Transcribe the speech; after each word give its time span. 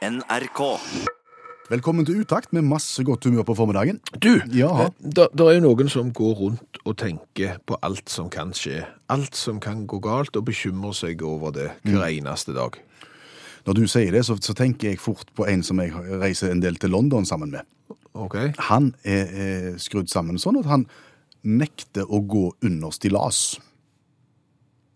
NRK. 0.00 0.60
Velkommen 1.68 2.06
til 2.08 2.22
Utakt 2.22 2.54
med 2.56 2.64
masse 2.64 3.02
godt 3.04 3.24
humør 3.28 3.44
på 3.44 3.54
formiddagen. 3.54 3.98
Du, 4.22 4.40
Ja. 4.48 4.88
det 5.04 5.40
er 5.40 5.52
jo 5.52 5.60
noen 5.60 5.88
som 5.92 6.12
går 6.12 6.34
rundt 6.38 6.78
og 6.86 6.96
tenker 6.96 7.58
på 7.66 7.76
alt 7.82 8.08
som 8.08 8.30
kan 8.30 8.52
skje. 8.52 8.86
Alt 9.10 9.36
som 9.36 9.60
kan 9.60 9.86
gå 9.86 10.00
galt, 10.00 10.36
og 10.36 10.44
bekymrer 10.46 10.92
seg 10.94 11.22
over 11.22 11.50
det 11.52 11.70
hver 11.84 12.06
eneste 12.08 12.54
dag. 12.54 12.80
Når 13.66 13.74
du 13.74 13.86
sier 13.86 14.10
det, 14.10 14.24
så, 14.24 14.38
så 14.40 14.54
tenker 14.54 14.88
jeg 14.88 14.98
fort 14.98 15.28
på 15.36 15.44
en 15.46 15.62
som 15.62 15.78
jeg 15.78 15.92
reiser 15.92 16.50
en 16.50 16.60
del 16.64 16.76
til 16.76 16.90
London 16.90 17.26
sammen 17.26 17.50
med. 17.50 17.60
Okay. 18.14 18.54
Han 18.58 18.94
er, 19.04 19.26
er 19.28 19.76
skrudd 19.78 20.08
sammen 20.08 20.38
sånn 20.38 20.56
at 20.64 20.66
han 20.66 20.86
nekter 21.44 22.08
å 22.08 22.24
gå 22.26 22.54
under 22.64 22.90
stillas. 22.90 23.60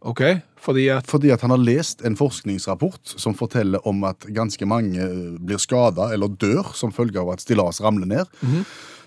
Ok, 0.04 0.20
fordi 0.60 0.88
at 0.92 1.06
Fordi 1.08 1.30
at 1.32 1.40
han 1.40 1.54
har 1.54 1.62
lest 1.64 2.04
en 2.04 2.16
forskningsrapport 2.16 3.14
som 3.16 3.34
forteller 3.34 3.80
om 3.88 4.04
at 4.04 4.26
ganske 4.36 4.66
mange 4.68 5.08
blir 5.40 5.60
skada 5.62 6.10
eller 6.12 6.28
dør 6.28 6.74
som 6.76 6.92
følge 6.92 7.20
av 7.20 7.32
at 7.32 7.44
stillas 7.44 7.80
ramler 7.80 8.06
ned. 8.06 8.26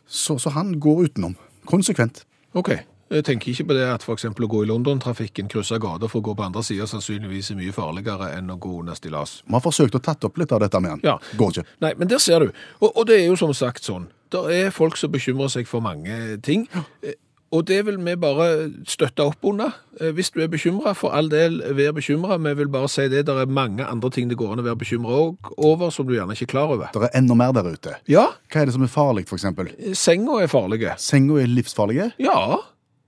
så, 0.07 0.39
så 0.39 0.49
han 0.49 0.79
går 0.79 1.09
utenom. 1.09 1.35
Konsekvent. 1.69 2.23
Ok, 2.57 2.71
jeg 3.07 3.23
tenker 3.23 3.51
ikke 3.53 3.69
på 3.69 3.75
det 3.77 3.85
at 3.87 4.03
eksempel 4.11 4.47
å 4.47 4.49
gå 4.51 4.63
i 4.65 4.67
London-trafikken, 4.67 5.47
krysse 5.51 5.77
gater 5.79 6.09
for 6.11 6.19
å 6.19 6.25
gå 6.27 6.33
på 6.35 6.43
andre 6.43 6.63
sida, 6.65 6.87
sannsynligvis 6.91 7.53
er 7.53 7.59
mye 7.59 7.75
farligere 7.75 8.33
enn 8.35 8.51
å 8.51 8.57
gå 8.59 8.73
under 8.81 8.97
stillas. 8.99 9.37
Vi 9.47 9.55
har 9.55 9.63
forsøkt 9.63 9.95
å 9.95 10.01
tatt 10.03 10.27
opp 10.27 10.39
litt 10.41 10.51
av 10.51 10.59
dette 10.63 10.81
med 10.83 10.97
han. 10.97 11.03
Ja. 11.05 11.15
Går 11.39 11.53
ikke. 11.53 11.65
Nei, 11.85 11.93
men 11.99 12.11
der 12.11 12.19
ser 12.23 12.43
du. 12.43 12.51
Og, 12.81 12.89
og 12.89 13.07
det 13.07 13.21
er 13.21 13.29
jo 13.29 13.37
som 13.39 13.53
sagt 13.55 13.87
sånn. 13.87 14.09
Det 14.33 14.41
er 14.51 14.75
folk 14.75 14.99
som 14.99 15.13
bekymrer 15.13 15.51
seg 15.53 15.69
for 15.69 15.83
mange 15.83 16.35
ting. 16.43 16.67
Eh, 16.99 17.15
Og 17.55 17.63
det 17.67 17.77
vil 17.87 17.95
vi 18.03 18.13
bare 18.19 18.47
støtte 18.91 19.23
opp 19.23 19.45
under. 19.47 19.71
Eh, 20.01 20.09
Hvis 20.11 20.29
du 20.35 20.41
er 20.43 20.49
bekymra, 20.51 20.91
for 20.95 21.13
all 21.15 21.29
del, 21.31 21.61
vær 21.77 21.93
bekymra. 21.95 22.35
Vi 22.43 22.53
vil 22.59 22.67
bare 22.67 22.89
si 22.91 23.05
det. 23.07 23.25
Det 23.25 23.35
er 23.39 23.45
mange 23.47 23.85
andre 23.87 24.09
ting 24.11 24.27
det 24.27 24.35
går 24.37 24.51
an 24.51 24.59
å 24.59 24.65
være 24.65 24.79
bekymra 24.81 25.19
over, 25.57 25.89
som 25.95 26.07
du 26.07 26.13
gjerne 26.17 26.35
ikke 26.35 26.43
er 26.49 26.51
klar 26.51 26.73
over. 26.75 26.89
Det 26.93 27.03
er 27.07 27.15
enda 27.21 27.37
mer 27.39 27.53
der 27.55 27.69
ute. 27.71 27.95
Ja, 28.11 28.25
Hva 28.51 28.61
er 28.61 28.65
det 28.67 28.73
som 28.75 28.83
er 28.83 28.91
farlig, 28.91 29.27
for 29.29 29.37
eksempel? 29.39 29.71
senga 29.95 30.41
er 30.43 30.47
farlige. 30.51 30.97
Senga 30.99 31.39
er 31.39 31.47
livsfarlige 31.47 32.11
Ja, 32.19 32.57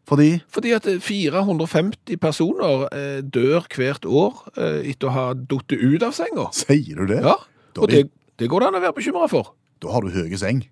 fordi 0.09 0.39
fordi 0.49 0.71
at 0.73 0.87
450 1.05 2.17
personer 2.17 2.87
eh, 2.95 3.19
dør 3.21 3.67
hvert 3.75 4.05
år 4.07 4.39
eh, 4.57 4.89
etter 4.93 5.09
å 5.11 5.13
ha 5.13 5.25
falt 5.35 5.75
ut 5.75 6.03
av 6.07 6.15
senga. 6.17 6.47
Sier 6.55 6.95
du 7.03 7.05
det? 7.11 7.19
Ja, 7.21 7.35
og 7.77 7.89
det, 7.91 8.05
det, 8.07 8.11
det 8.39 8.49
går 8.49 8.63
det 8.63 8.71
an 8.71 8.79
å 8.79 8.81
være 8.87 8.95
bekymra 8.97 9.27
for. 9.29 9.51
da 9.83 9.91
har 9.93 10.01
du 10.01 10.09
høye 10.15 10.37
seng. 10.39 10.63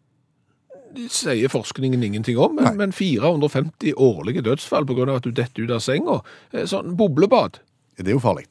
Sier 1.13 1.52
forskningen 1.52 2.03
ingenting 2.03 2.38
om, 2.41 2.55
men, 2.57 2.77
men 2.77 2.93
450 2.95 3.93
årlige 3.97 4.41
dødsfall 4.45 4.88
av 4.88 5.17
at 5.19 5.27
du 5.27 5.31
detter 5.31 5.63
ut 5.67 5.73
av 5.75 5.83
senga. 5.83 6.21
Eh, 6.52 6.66
Sånn 6.69 6.95
boblebad. 6.97 7.59
Det 7.97 8.07
er 8.07 8.17
jo 8.17 8.23
farlig. 8.23 8.47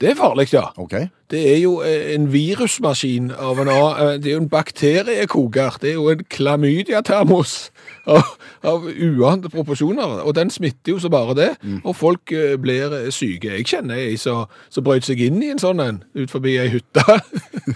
Det 0.00 0.10
er 0.10 0.16
farlig, 0.18 0.52
ja. 0.52 0.66
Okay. 0.76 1.06
Det 1.30 1.40
er 1.54 1.60
jo 1.62 1.78
eh, 1.80 2.14
en 2.14 2.26
virusmaskin 2.32 3.30
av 3.32 3.58
en 3.62 3.68
annen 3.72 4.00
eh, 4.02 4.18
Det 4.20 4.28
er 4.28 4.34
jo 4.34 4.40
en 4.42 4.48
bakteriekoker. 4.52 5.78
Det 5.80 5.88
er 5.90 5.94
jo 5.94 6.10
en 6.12 6.24
klamydia-termos 6.30 7.54
av, 8.16 8.34
av 8.60 8.84
uante 8.84 9.48
proporsjoner. 9.48 10.20
Og 10.20 10.34
den 10.36 10.52
smitter 10.52 10.92
jo 10.92 10.98
så 11.00 11.08
bare 11.08 11.36
det. 11.38 11.48
Og 11.82 11.96
folk 11.96 12.32
eh, 12.32 12.58
blir 12.60 12.92
syke. 13.10 13.54
Jeg 13.56 13.68
kjenner 13.72 13.96
ei 14.02 14.18
som 14.20 14.84
brøt 14.84 15.08
seg 15.08 15.22
inn 15.24 15.40
i 15.40 15.48
en 15.54 15.62
sånn 15.62 15.80
en 15.80 16.02
ut 16.12 16.32
forbi 16.32 16.58
ei 16.60 16.68
hytte. 16.76 17.04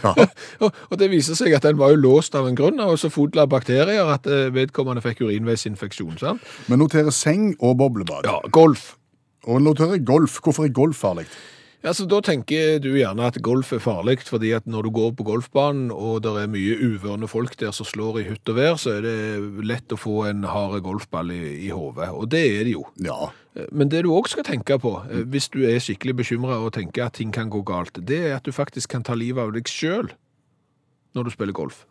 Ja. 0.00 0.12
og, 0.62 0.76
og 0.86 0.98
det 1.00 1.08
viser 1.10 1.34
seg 1.34 1.50
at 1.56 1.64
den 1.66 1.74
var 1.80 1.90
jo 1.90 1.98
låst 1.98 2.36
av 2.38 2.46
en 2.46 2.54
grunn, 2.54 2.78
og 2.78 2.94
så 3.02 3.08
full 3.10 3.34
av 3.42 3.48
bakterier 3.50 4.06
at 4.12 4.28
vedkommende 4.54 5.02
fikk 5.02 5.24
urinveisinfeksjon. 5.24 6.14
sant? 6.20 6.44
Men 6.70 6.78
noterer 6.78 7.10
seng 7.10 7.56
og 7.58 7.74
boblebad. 7.80 8.28
Ja, 8.30 8.38
golf. 8.54 8.92
Og 9.50 9.58
noterer 9.64 9.98
golf. 10.06 10.38
Hvorfor 10.44 10.68
er 10.68 10.76
golf 10.76 11.02
farlig? 11.02 11.26
Ja, 11.80 11.94
så 11.96 12.04
Da 12.04 12.18
tenker 12.20 12.76
du 12.82 12.90
gjerne 12.92 13.24
at 13.24 13.38
golf 13.40 13.70
er 13.72 13.80
farlig, 13.80 14.18
fordi 14.28 14.50
at 14.52 14.66
når 14.68 14.84
du 14.84 14.90
går 14.98 15.14
på 15.16 15.24
golfbanen 15.24 15.88
og 15.94 16.20
det 16.26 16.34
er 16.36 16.50
mye 16.52 16.76
uvørne 16.76 17.28
folk 17.30 17.54
der 17.56 17.72
som 17.72 17.88
slår 17.88 18.18
i 18.20 18.24
hytt 18.28 18.52
og 18.52 18.58
vær, 18.58 18.74
så 18.76 18.98
er 18.98 19.06
det 19.06 19.64
lett 19.64 19.94
å 19.94 19.96
få 19.96 20.26
en 20.28 20.44
hard 20.44 20.82
golfball 20.84 21.32
i, 21.32 21.40
i 21.64 21.70
hodet. 21.72 22.10
Og 22.12 22.28
det 22.28 22.42
er 22.58 22.66
det 22.68 22.74
jo. 22.74 22.84
Ja. 23.00 23.30
Men 23.72 23.88
det 23.88 24.04
du 24.04 24.10
òg 24.12 24.28
skal 24.28 24.44
tenke 24.44 24.76
på, 24.82 24.92
eh, 25.08 25.24
hvis 25.24 25.48
du 25.54 25.62
er 25.64 25.80
skikkelig 25.80 26.18
bekymra 26.20 26.60
og 26.60 26.74
tenker 26.76 27.06
at 27.08 27.16
ting 27.16 27.32
kan 27.32 27.48
gå 27.50 27.62
galt, 27.64 27.96
det 27.96 28.20
er 28.28 28.36
at 28.36 28.44
du 28.44 28.52
faktisk 28.52 28.92
kan 28.92 29.06
ta 29.06 29.16
livet 29.16 29.40
av 29.42 29.56
deg 29.56 29.70
sjøl 29.70 30.12
når 31.16 31.26
du 31.26 31.32
spiller 31.32 31.56
golf. 31.56 31.86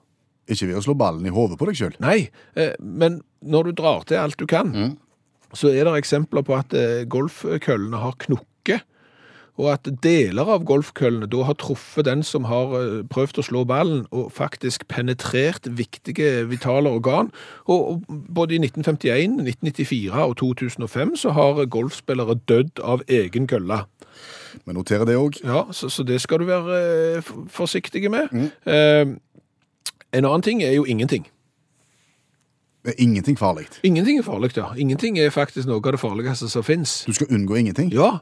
Ikke 0.50 0.70
ved 0.70 0.80
å 0.80 0.86
slå 0.86 0.96
ballen 0.98 1.26
i 1.26 1.34
hodet 1.34 1.58
på 1.60 1.66
deg 1.70 1.82
sjøl. 1.82 1.98
Nei, 2.02 2.30
eh, 2.56 2.78
men 2.80 3.24
når 3.42 3.70
du 3.70 3.82
drar 3.82 4.06
til 4.06 4.22
alt 4.22 4.38
du 4.38 4.46
kan, 4.50 4.72
så 5.58 5.74
er 5.74 5.90
det 5.90 5.98
eksempler 5.98 6.46
på 6.46 6.56
at 6.58 6.74
eh, 6.78 7.04
golfkøllene 7.10 8.06
har 8.06 8.18
knukket, 8.22 8.86
og 9.60 9.74
at 9.74 9.90
deler 10.04 10.48
av 10.56 10.64
golfkøllene 10.68 11.28
da 11.30 11.44
har 11.50 11.58
truffet 11.60 12.08
den 12.08 12.24
som 12.24 12.48
har 12.48 12.74
eh, 12.80 13.02
prøvd 13.12 13.42
å 13.42 13.46
slå 13.46 13.64
ballen, 13.68 14.06
og 14.16 14.32
faktisk 14.36 14.88
penetrert 14.92 15.68
viktige 15.68 16.46
vitale 16.50 16.92
organ. 16.96 17.34
Og, 17.68 18.06
både 18.08 18.56
i 18.56 18.62
1951, 18.64 19.40
1994 19.44 20.24
og 20.24 20.38
2005 20.40 21.16
så 21.26 21.34
har 21.36 21.66
golfspillere 21.68 22.40
dødd 22.48 22.80
av 22.80 23.04
egen 23.12 23.50
kølle. 23.52 23.84
Vi 24.66 24.76
noterer 24.76 25.06
det 25.06 25.18
òg. 25.20 25.42
Ja, 25.44 25.66
så, 25.76 25.92
så 25.92 26.06
det 26.08 26.22
skal 26.24 26.42
du 26.42 26.48
være 26.50 26.80
eh, 27.18 27.34
forsiktig 27.52 28.08
med. 28.12 28.32
Eh, 28.66 29.18
en 30.10 30.26
annen 30.26 30.46
ting 30.46 30.64
er 30.64 30.74
jo 30.78 30.88
ingenting. 30.88 31.28
Ingenting 32.98 33.36
farlig. 33.38 33.68
Ingenting 33.84 34.18
er 34.18 34.24
farlig, 34.24 34.56
ja. 34.58 34.72
Ingenting 34.78 35.20
er 35.20 35.30
faktisk 35.36 35.68
noe 35.68 35.84
av 35.84 35.94
det 35.94 36.00
farligste 36.00 36.48
som 36.50 36.64
finnes. 36.64 37.04
Du 37.06 37.14
skal 37.14 37.28
unngå 37.36 37.60
ingenting. 37.60 37.92
Ja, 37.94 38.22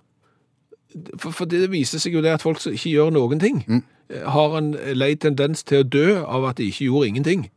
for, 1.17 1.31
for 1.31 1.49
det 1.49 1.67
viser 1.73 2.01
seg 2.01 2.15
jo 2.17 2.23
det 2.25 2.37
at 2.37 2.45
folk 2.45 2.61
som 2.63 2.75
ikke 2.75 2.93
gjør 2.93 3.13
noen 3.15 3.41
ting, 3.43 3.61
mm. 3.67 3.83
har 4.31 4.57
en 4.59 4.73
lei 4.95 5.13
tendens 5.19 5.65
til 5.67 5.83
å 5.83 5.87
dø 5.87 6.07
av 6.23 6.47
at 6.51 6.61
de 6.61 6.69
ikke 6.71 6.87
gjorde 6.89 7.13
ingenting. 7.13 7.47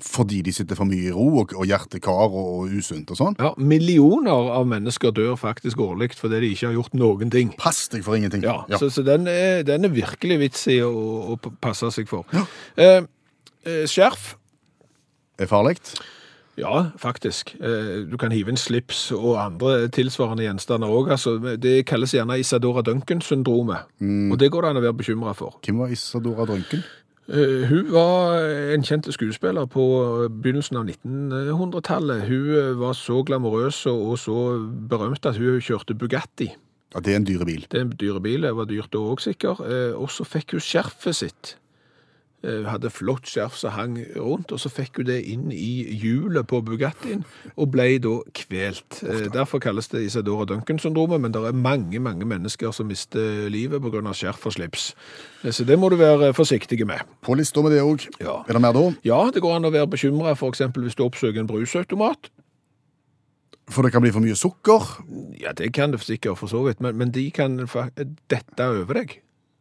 Fordi 0.00 0.40
de 0.42 0.52
sitter 0.52 0.78
for 0.78 0.88
mye 0.88 1.10
i 1.10 1.12
ro 1.12 1.26
og, 1.42 1.52
og 1.56 1.66
hjertekar 1.68 2.22
og, 2.30 2.36
og 2.40 2.76
usunt 2.80 3.10
og 3.12 3.18
sånn. 3.18 3.36
Ja, 3.40 3.50
Millioner 3.60 4.52
av 4.56 4.68
mennesker 4.68 5.12
dør 5.16 5.36
faktisk 5.40 5.82
årlig 5.84 6.14
fordi 6.16 6.40
de 6.40 6.52
ikke 6.54 6.70
har 6.70 6.78
gjort 6.78 6.96
noen 6.96 7.32
ting. 7.32 7.52
Pass 7.60 7.82
deg 7.92 8.04
for 8.06 8.16
ingenting. 8.16 8.44
Ja, 8.46 8.62
Så, 8.80 8.88
så 8.94 9.04
den, 9.06 9.28
er, 9.28 9.60
den 9.68 9.84
er 9.84 9.92
virkelig 9.92 10.40
vits 10.40 10.64
i 10.72 10.80
å, 10.84 10.92
å 11.34 11.36
passe 11.60 11.92
seg 11.92 12.08
for. 12.08 12.24
Ja. 12.32 12.46
Eh, 12.80 13.02
eh, 13.68 13.84
skjerf. 13.90 14.34
Er 15.40 15.50
farlig? 15.50 15.76
Ja, 16.60 16.90
faktisk. 17.00 17.54
Eh, 17.60 18.04
Du 18.10 18.16
kan 18.20 18.32
hive 18.34 18.52
en 18.52 18.58
slips 18.60 19.06
og 19.16 19.38
andre 19.40 19.88
tilsvarende 19.88 20.44
gjenstander 20.44 20.88
òg. 20.92 21.10
Altså, 21.14 21.38
det 21.56 21.86
kalles 21.88 22.12
gjerne 22.12 22.36
Isadora 22.40 22.82
Duncan-syndromet. 22.86 23.86
Og 24.30 24.38
det 24.38 24.50
går 24.52 24.62
det 24.66 24.70
an 24.74 24.80
å 24.80 24.84
være 24.84 24.98
bekymra 25.00 25.32
for. 25.34 25.56
Hvem 25.64 25.78
var 25.80 25.92
Isadora 25.94 26.44
Drunken? 26.50 26.82
Eh, 27.30 27.64
Hun 27.70 27.90
var 27.94 28.40
en 28.74 28.82
kjent 28.82 29.06
skuespiller 29.14 29.66
på 29.70 29.84
begynnelsen 30.42 30.76
av 30.80 30.88
1900-tallet. 30.90 32.24
Hun 32.28 32.50
eh, 32.56 32.72
var 32.80 32.96
så 32.98 33.22
glamorøs 33.26 33.84
og 33.90 34.16
så 34.18 34.36
berømt 34.90 35.26
at 35.30 35.38
hun 35.38 35.60
kjørte 35.62 35.94
Bugatti. 35.96 36.50
Ja, 36.94 37.00
Det 37.00 37.12
er 37.12 37.16
en 37.20 37.24
dyre 37.28 37.46
bil. 37.46 37.66
Det 37.70 37.78
er 37.78 37.84
en 37.86 37.94
dyre 38.00 38.20
bil, 38.20 38.42
det 38.42 38.54
var 38.56 38.66
dyrt 38.66 38.90
da 38.90 38.98
òg 38.98 39.20
sikkert. 39.22 39.60
Og 39.94 40.10
så 40.10 40.24
fikk 40.26 40.56
hun 40.56 40.60
skjerfet 40.64 41.14
sitt. 41.14 41.52
Eh, 42.40 42.62
hadde 42.64 42.88
flott 42.88 43.28
skjerf 43.28 43.52
som 43.60 43.74
hang 43.76 43.98
rundt, 44.16 44.48
og 44.54 44.60
så 44.62 44.70
fikk 44.72 44.96
hun 45.02 45.08
det 45.10 45.18
inn 45.28 45.50
i 45.52 45.82
hjulet 46.00 46.46
på 46.48 46.62
Bugattien, 46.64 47.20
og 47.52 47.68
ble 47.74 47.98
da 48.00 48.14
kvelt. 48.32 49.02
Eh, 49.04 49.26
Derfor 49.34 49.60
kalles 49.60 49.90
det 49.92 50.06
Isadora 50.06 50.46
Duncan-syndromet, 50.48 51.20
men 51.20 51.34
det 51.36 51.42
er 51.44 51.52
mange, 51.52 52.00
mange 52.00 52.24
mennesker 52.24 52.72
som 52.72 52.88
mister 52.88 53.50
livet 53.52 53.84
av 53.84 54.14
skjerf 54.16 54.46
og 54.48 54.56
slips. 54.56 54.94
Eh, 55.44 55.50
Så 55.52 55.66
det 55.68 55.78
må 55.78 55.90
du 55.90 55.96
være 56.00 56.32
forsiktig 56.32 56.80
med. 56.86 57.04
På 57.20 57.36
lista 57.36 57.60
med 57.60 57.72
det 57.72 57.82
òg. 57.84 58.08
Ja. 58.24 58.40
Er 58.48 58.52
det 58.54 58.62
mer 58.62 58.72
da? 58.72 58.86
Ja, 59.04 59.30
det 59.30 59.42
går 59.42 59.56
an 59.56 59.68
å 59.68 59.72
være 59.76 59.90
bekymra 59.92 60.32
f.eks. 60.32 60.60
hvis 60.80 60.96
du 60.96 61.04
oppsøker 61.04 61.40
en 61.40 61.46
brusautomat. 61.46 62.30
For 63.68 63.82
det 63.82 63.92
kan 63.92 64.00
bli 64.00 64.10
for 64.12 64.20
mye 64.24 64.34
sukker. 64.34 64.80
Ja, 65.38 65.52
det 65.52 65.74
kan 65.74 65.92
det 65.92 66.00
sikkert 66.00 66.38
for 66.38 66.48
så 66.48 66.64
vidt, 66.64 66.80
men, 66.80 66.96
men 66.96 67.10
de 67.12 67.30
kan 67.30 67.58
dette 68.30 68.64
over 68.64 68.94
deg. 68.94 69.20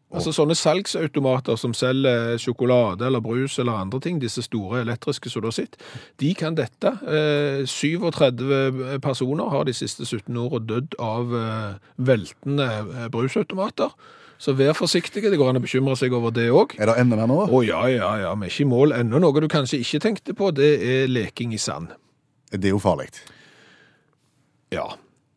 Altså 0.09 0.31
sånne 0.33 0.55
salgsautomater 0.57 1.57
som 1.59 1.73
selger 1.77 2.39
sjokolade 2.41 3.05
eller 3.05 3.21
brus 3.21 3.59
eller 3.61 3.77
andre 3.77 3.99
ting, 4.01 4.17
disse 4.21 4.41
store 4.41 4.81
elektriske 4.81 5.29
som 5.29 5.43
du 5.43 5.49
har 5.51 5.57
sett, 5.59 5.77
de 6.21 6.31
kan 6.37 6.57
dette. 6.57 6.95
Eh, 7.05 7.61
37 7.69 8.97
personer 9.05 9.51
har 9.53 9.67
de 9.69 9.75
siste 9.77 10.07
17 10.07 10.33
årene 10.33 10.65
dødd 10.71 10.97
av 10.97 11.35
eh, 11.37 11.75
veltende 12.09 12.69
eh, 12.79 13.05
brusautomater. 13.13 13.93
Så 14.39 14.55
vær 14.55 14.73
forsiktige, 14.73 15.29
det 15.29 15.37
går 15.37 15.51
an 15.51 15.59
å 15.59 15.61
bekymre 15.61 15.97
seg 15.99 16.13
over 16.15 16.31
det 16.33 16.47
òg. 16.55 16.73
Er 16.79 16.89
det 16.89 16.95
enda 17.01 17.19
mer 17.19 17.27
nå? 17.29 17.43
Å 17.45 17.59
ja, 17.67 17.83
ja, 17.91 18.13
ja, 18.23 18.31
vi 18.39 18.47
er 18.47 18.53
ikke 18.53 18.65
i 18.65 18.71
mål 18.71 18.95
ennå. 18.95 19.19
Noe 19.21 19.43
du 19.43 19.49
kanskje 19.51 19.81
ikke 19.83 20.01
tenkte 20.07 20.33
på, 20.33 20.49
det 20.55 20.71
er 20.79 21.11
leking 21.11 21.53
i 21.53 21.59
sand. 21.61 21.91
Det 22.49 22.71
er 22.71 22.73
jo 22.73 22.81
farlig. 22.81 23.11
Ja. 24.73 24.87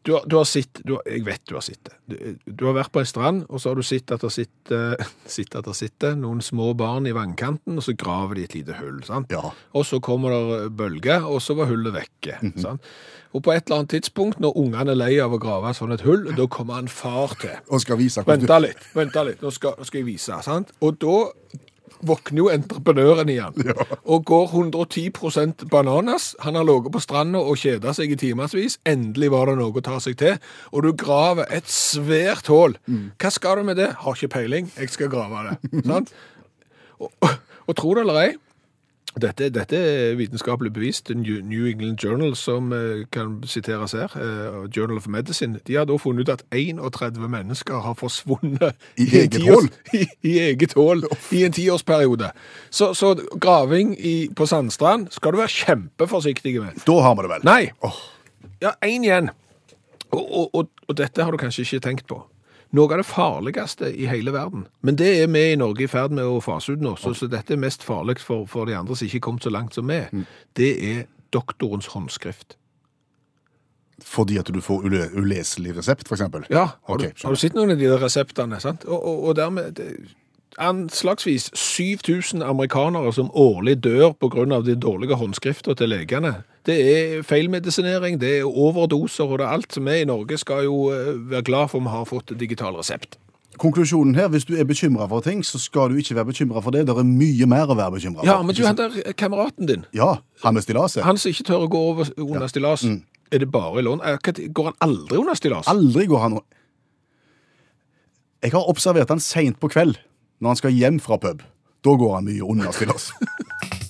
Du 0.03 0.13
har, 0.17 0.25
du 0.27 0.35
har 0.37 0.47
sett, 0.51 0.81
du 0.83 0.97
har, 0.97 1.03
jeg 1.07 1.23
vet 1.27 1.43
du 1.47 1.55
har 1.55 1.63
sett 1.63 1.79
det. 1.87 1.95
Du, 2.11 2.17
du 2.59 2.65
har 2.67 2.75
vært 2.75 2.91
på 2.95 3.03
en 3.03 3.07
strand, 3.07 3.45
og 3.49 3.63
så 3.63 3.71
har 3.71 3.79
du 3.79 3.87
sett 3.87 4.11
at 4.15 4.25
det 4.25 4.33
sitter, 4.39 5.05
sitter, 5.31 5.63
at 5.63 5.69
det 5.71 5.77
sitter 5.79 6.17
noen 6.19 6.43
små 6.43 6.73
barn 6.79 7.07
i 7.07 7.15
vannkanten, 7.15 7.79
og 7.79 7.87
så 7.87 7.95
graver 7.99 8.41
de 8.41 8.47
et 8.49 8.57
lite 8.59 8.79
hull. 8.81 9.03
sant? 9.07 9.31
Ja. 9.31 9.53
Og 9.79 9.87
så 9.87 10.01
kommer 10.03 10.35
det 10.35 10.71
bølger, 10.79 11.27
og 11.31 11.39
så 11.45 11.55
var 11.59 11.71
hullet 11.71 11.95
vekke. 11.95 12.41
sant? 12.63 12.83
Og 13.33 13.41
på 13.47 13.55
et 13.55 13.65
eller 13.65 13.83
annet 13.83 13.95
tidspunkt, 13.95 14.41
når 14.45 14.59
ungene 14.61 14.93
er 14.93 14.99
lei 14.99 15.13
av 15.23 15.33
å 15.33 15.41
grave 15.41 15.71
sånn 15.77 15.95
et 15.95 16.03
hull, 16.05 16.27
da 16.37 16.47
kommer 16.53 16.83
en 16.83 16.91
far 16.93 17.33
til. 17.41 17.55
Og 17.73 17.81
skal 17.81 18.01
vise 18.01 18.21
hvordan 18.21 18.43
Vent 18.45 18.67
litt, 18.67 18.89
vent 18.97 19.21
litt, 19.31 19.45
nå 19.45 19.53
skal, 19.55 19.79
skal 19.87 20.03
jeg 20.03 20.11
vise. 20.11 20.43
sant? 20.45 20.75
Og 20.85 20.99
da 21.01 21.17
våkner 22.01 22.43
jo 22.43 22.49
entreprenøren 22.53 23.31
igjen 23.33 23.73
og 24.03 24.25
går 24.29 24.55
110% 24.55 25.67
bananas. 25.73 26.33
Han 26.47 26.59
har 26.59 26.67
ligget 26.69 26.95
på 26.95 27.03
stranda 27.03 27.43
og 27.43 27.61
kjeda 27.61 27.95
seg 27.97 28.15
i 28.15 28.19
timevis. 28.21 28.79
Endelig 28.89 29.33
var 29.35 29.51
det 29.51 29.59
noe 29.61 29.77
å 29.77 29.85
ta 29.85 29.99
seg 30.03 30.19
til. 30.21 30.39
Og 30.73 30.87
du 30.87 30.93
graver 30.99 31.49
et 31.53 31.69
svært 31.71 32.51
hull. 32.53 32.79
Hva 33.21 33.33
skal 33.33 33.61
du 33.61 33.69
med 33.69 33.81
det? 33.81 33.93
Har 34.03 34.17
ikke 34.17 34.35
peiling. 34.39 34.71
Jeg 34.79 34.93
skal 34.95 35.13
grave 35.13 35.49
det. 35.51 35.59
sant? 35.91 36.15
Og, 37.03 37.11
og 37.67 37.77
tro 37.79 37.95
det 37.97 38.05
eller 38.05 38.21
ei, 38.23 38.33
dette, 39.21 39.51
dette 39.53 39.77
er 39.77 40.15
vitenskapelig 40.17 40.73
bevist. 40.73 41.11
New 41.13 41.67
England 41.69 41.99
Journal, 42.05 42.37
som 42.37 42.73
eh, 42.73 43.05
kan 43.13 43.43
siteres 43.45 43.93
her, 43.93 44.15
eh, 44.17 44.71
Journal 44.77 44.97
of 44.97 45.07
Medicine, 45.07 45.61
de 45.67 45.75
har 45.77 45.85
da 45.85 45.97
funnet 46.01 46.29
ut 46.29 46.33
at 46.33 46.45
31 46.53 47.29
mennesker 47.29 47.81
har 47.85 47.95
forsvunnet 47.95 48.73
I 48.97 49.05
i 49.05 49.21
eget 49.21 49.43
hål? 49.45 49.69
I, 50.01 50.07
i 50.23 50.39
eget 50.39 50.75
i 51.33 51.45
en 51.45 51.53
tiårsperiode. 51.53 52.33
Så, 52.71 52.95
så 52.95 53.15
graving 53.41 53.97
i, 53.99 54.29
på 54.37 54.47
sandstrand 54.47 55.11
skal 55.11 55.33
du 55.33 55.43
være 55.43 55.49
kjempeforsiktig 55.49 56.57
med. 56.61 56.81
Da 56.87 57.01
har 57.01 57.15
vi 57.15 57.27
det 57.27 57.35
vel. 57.37 57.45
Nei! 57.45 57.63
Oh. 57.85 58.01
Ja, 58.63 58.77
én 58.85 59.05
igjen. 59.05 59.31
Og, 60.13 60.25
og, 60.39 60.51
og, 60.55 60.69
og 60.89 60.97
dette 60.97 61.25
har 61.25 61.33
du 61.33 61.41
kanskje 61.41 61.67
ikke 61.67 61.85
tenkt 61.89 62.07
på. 62.09 62.23
Noe 62.73 62.89
av 62.89 63.03
det 63.03 63.05
farligste 63.05 63.91
i 63.93 64.07
hele 64.09 64.33
verden. 64.33 64.65
Men 64.81 64.97
det 64.97 65.11
er 65.21 65.29
vi 65.29 65.43
i 65.53 65.59
Norge 65.61 65.85
i 65.85 65.91
ferd 65.93 66.15
med 66.17 66.25
å 66.25 66.41
fase 66.41 66.73
ut 66.73 66.81
nå, 66.81 66.95
så, 66.97 67.13
så 67.15 67.29
dette 67.29 67.53
er 67.53 67.61
mest 67.61 67.85
farlig 67.85 68.19
for, 68.25 68.47
for 68.49 68.69
de 68.69 68.79
andre 68.79 68.97
som 68.97 69.07
ikke 69.07 69.21
er 69.21 69.27
kommet 69.27 69.45
så 69.45 69.53
langt 69.53 69.77
som 69.77 69.93
vi. 69.93 70.01
Det 70.57 70.73
er 70.93 71.05
doktorens 71.37 71.91
håndskrift. 71.93 72.57
Fordi 74.03 74.39
at 74.41 74.49
du 74.51 74.61
får 74.65 74.89
ule 74.89 75.05
uleselig 75.15 75.77
resept, 75.77 76.09
eksempel? 76.13 76.49
Ja, 76.51 76.65
har, 76.89 76.97
Ok, 76.97 77.05
du, 77.05 77.23
har 77.23 77.37
du 77.37 77.39
sett 77.39 77.55
noen 77.55 77.75
av 77.75 77.79
de 77.79 77.93
reseptene? 77.93 78.59
sant? 78.61 78.85
Og, 78.89 78.99
og, 78.99 79.23
og 79.29 79.37
dermed 79.39 79.77
det, 79.79 79.93
Anslagsvis 80.61 81.51
7000 81.57 82.43
amerikanere 82.45 83.13
som 83.13 83.31
årlig 83.33 83.79
dør 83.85 84.13
pga. 84.13 84.61
de 84.61 84.75
dårlige 84.77 85.17
håndskrifta 85.17 85.75
til 85.75 85.89
legene. 85.89 86.43
Det 86.67 86.77
er 86.79 87.23
feilmedisinering, 87.27 88.21
det 88.23 88.39
er 88.39 88.45
overdoser 88.47 89.25
og 89.27 89.39
det 89.41 89.47
er 89.49 89.51
alt. 89.57 89.73
som 89.75 89.85
vi 89.89 89.97
i 90.01 90.05
Norge 90.07 90.39
skal 90.39 90.65
jo 90.65 90.91
eh, 90.95 91.17
være 91.31 91.43
glad 91.43 91.69
for 91.73 91.81
vi 91.83 91.91
har 91.91 92.05
fått 92.07 92.31
digital 92.39 92.77
resept. 92.79 93.19
Konklusjonen 93.59 94.15
her, 94.15 94.29
hvis 94.33 94.45
du 94.49 94.55
er 94.57 94.65
bekymra 94.65 95.09
for 95.11 95.21
ting, 95.21 95.43
så 95.45 95.59
skal 95.61 95.91
du 95.93 95.99
ikke 96.01 96.15
være 96.17 96.25
bekymra 96.31 96.63
for 96.65 96.71
det. 96.73 96.87
Det 96.87 96.95
er 96.97 97.05
mye 97.05 97.47
mer 97.51 97.67
å 97.69 97.77
være 97.77 97.97
bekymra 97.99 98.23
for. 98.23 98.27
Ja, 98.31 98.39
men 98.43 98.55
du, 98.57 98.63
han 98.65 98.79
der 98.79 99.13
kameraten 99.13 99.67
din, 99.69 99.85
Ja, 99.93 100.15
han 100.45 100.55
med 100.55 100.63
stillaset. 100.65 101.03
han 101.05 101.19
som 101.19 101.31
ikke 101.35 101.45
tør 101.51 101.67
å 101.67 101.69
gå 101.69 101.83
over 101.91 102.09
under 102.17 102.47
stillas, 102.49 102.87
er 103.33 103.39
det 103.43 103.51
bare 103.53 103.79
i 103.81 103.83
lån? 103.83 104.01
Eh, 104.05 104.49
Går 104.53 104.65
han 104.71 104.79
aldri 104.81 105.19
under 105.19 105.35
stillas? 105.35 105.69
Aldri 105.69 106.07
går 106.07 106.19
han 106.25 106.39
Jeg 108.43 108.53
har 108.53 108.69
observert 108.71 109.09
han 109.09 109.21
seint 109.21 109.59
på 109.61 109.69
kveld, 109.69 109.99
når 110.41 110.49
han 110.49 110.57
skal 110.57 110.71
hjem 110.75 111.01
fra 111.01 111.19
pub. 111.19 111.43
Da 111.85 111.91
går 111.99 112.15
han 112.15 112.25
mye 112.25 112.43
under 112.43 112.71
stillas. 112.73 113.11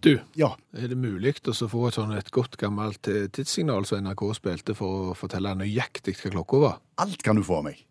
Du, 0.00 0.20
Ja. 0.36 0.56
er 0.72 0.86
det 0.88 0.96
mulig 0.96 1.32
å 1.50 1.68
få 1.68 1.88
et, 1.88 1.94
sånn, 1.94 2.12
et 2.16 2.30
godt 2.30 2.56
gammelt 2.56 3.08
eh, 3.08 3.26
tidssignal 3.34 3.84
som 3.84 3.98
NRK 4.04 4.22
spilte 4.38 4.74
for 4.78 5.10
å 5.10 5.16
fortelle 5.18 5.54
nøyaktig 5.58 6.14
hva 6.20 6.30
klokka 6.36 6.60
var? 6.62 6.76
Alt 7.02 7.22
kan 7.26 7.36
du 7.36 7.42
få 7.42 7.58
av 7.58 7.64
meg. 7.64 7.82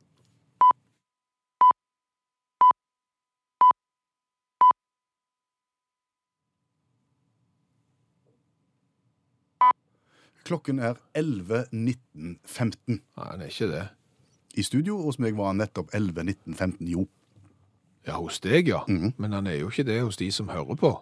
Klokken 10.47 10.79
er 10.79 10.95
11.19.15. 11.17 12.79
Nei, 12.87 12.99
han 13.17 13.41
er 13.43 13.51
ikke 13.51 13.67
det. 13.71 13.83
I 14.57 14.63
studio 14.63 15.01
hos 15.03 15.19
meg 15.21 15.35
var 15.37 15.51
han 15.51 15.59
nettopp 15.61 15.91
11.19.15. 15.97 16.87
Jo. 16.87 17.03
Ja, 18.07 18.15
hos 18.21 18.39
deg, 18.39 18.69
ja. 18.71 18.85
Men 18.87 19.33
han 19.35 19.47
er 19.51 19.57
jo 19.59 19.67
ikke 19.71 19.83
det 19.89 19.99
hos 20.05 20.15
de 20.21 20.29
som 20.31 20.47
hører 20.49 20.79
på. 20.79 20.93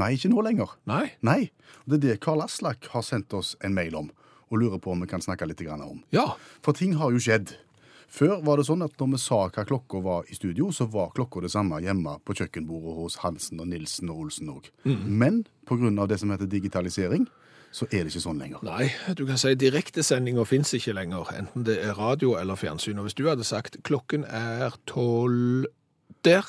Nei, 0.00 0.14
ikke 0.16 0.30
nå 0.32 0.44
lenger. 0.44 0.72
Nei. 0.88 1.04
Nei. 1.24 1.40
Det 1.84 1.98
er 1.98 2.04
det 2.06 2.20
Karl 2.24 2.44
Aslak 2.44 2.88
har 2.94 3.04
sendt 3.04 3.34
oss 3.36 3.54
en 3.64 3.74
mail 3.76 3.96
om, 3.98 4.08
og 4.48 4.62
lurer 4.62 4.80
på 4.80 4.94
om 4.94 5.04
vi 5.04 5.10
kan 5.10 5.24
snakke 5.24 5.48
litt 5.48 5.60
om. 5.68 6.00
Ja. 6.14 6.32
For 6.64 6.72
ting 6.76 6.96
har 7.00 7.12
jo 7.12 7.20
skjedd. 7.20 7.54
Før 8.12 8.42
var 8.44 8.60
det 8.60 8.66
sånn 8.68 8.84
at 8.84 8.98
når 9.00 9.14
vi 9.14 9.20
sa 9.22 9.38
hva 9.48 9.64
klokka 9.64 10.00
var 10.04 10.26
i 10.28 10.36
studio, 10.36 10.68
så 10.72 10.84
var 10.84 11.14
klokka 11.16 11.40
det 11.40 11.52
samme 11.54 11.78
hjemme 11.80 12.18
på 12.24 12.36
kjøkkenbordet 12.36 12.96
hos 12.98 13.20
Hansen 13.22 13.62
og 13.64 13.70
Nilsen 13.70 14.10
og 14.12 14.26
Olsen 14.26 14.50
òg. 14.52 14.68
Men 14.84 15.46
pga. 15.68 16.06
det 16.06 16.20
som 16.20 16.32
heter 16.32 16.50
digitalisering, 16.50 17.24
så 17.72 17.86
er 17.88 18.04
det 18.04 18.12
ikke 18.12 18.24
sånn 18.26 18.42
lenger. 18.42 18.60
Nei, 18.66 18.90
du 19.16 19.24
kan 19.24 19.40
si 19.40 19.54
direktesendinger 19.56 20.44
fins 20.44 20.74
ikke 20.76 20.92
lenger, 20.92 21.30
enten 21.38 21.64
det 21.64 21.78
er 21.80 21.96
radio 21.96 22.34
eller 22.36 22.60
fjernsyn. 22.60 23.00
Og 23.00 23.08
hvis 23.08 23.16
du 23.16 23.24
hadde 23.30 23.48
sagt 23.48 23.80
klokken 23.88 24.26
er 24.28 24.76
tolv 24.84 25.70
der, 26.26 26.44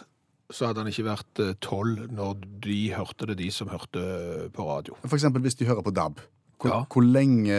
så 0.52 0.68
hadde 0.68 0.84
han 0.84 0.88
ikke 0.92 1.06
vært 1.08 1.40
eh, 1.40 1.54
tolv 1.62 2.10
når 2.12 2.42
de 2.66 2.80
hørte 2.94 3.26
det, 3.30 3.38
de 3.38 3.50
som 3.52 3.68
hørte 3.72 4.50
på 4.54 4.66
radio. 4.68 4.96
For 5.08 5.16
eksempel 5.18 5.42
hvis 5.46 5.56
de 5.56 5.66
hører 5.70 5.82
på 5.86 5.94
DAB. 5.96 6.20
Hvor, 6.64 6.70
Ja. 6.70 6.84
hvor, 6.94 7.02
lenge, 7.04 7.56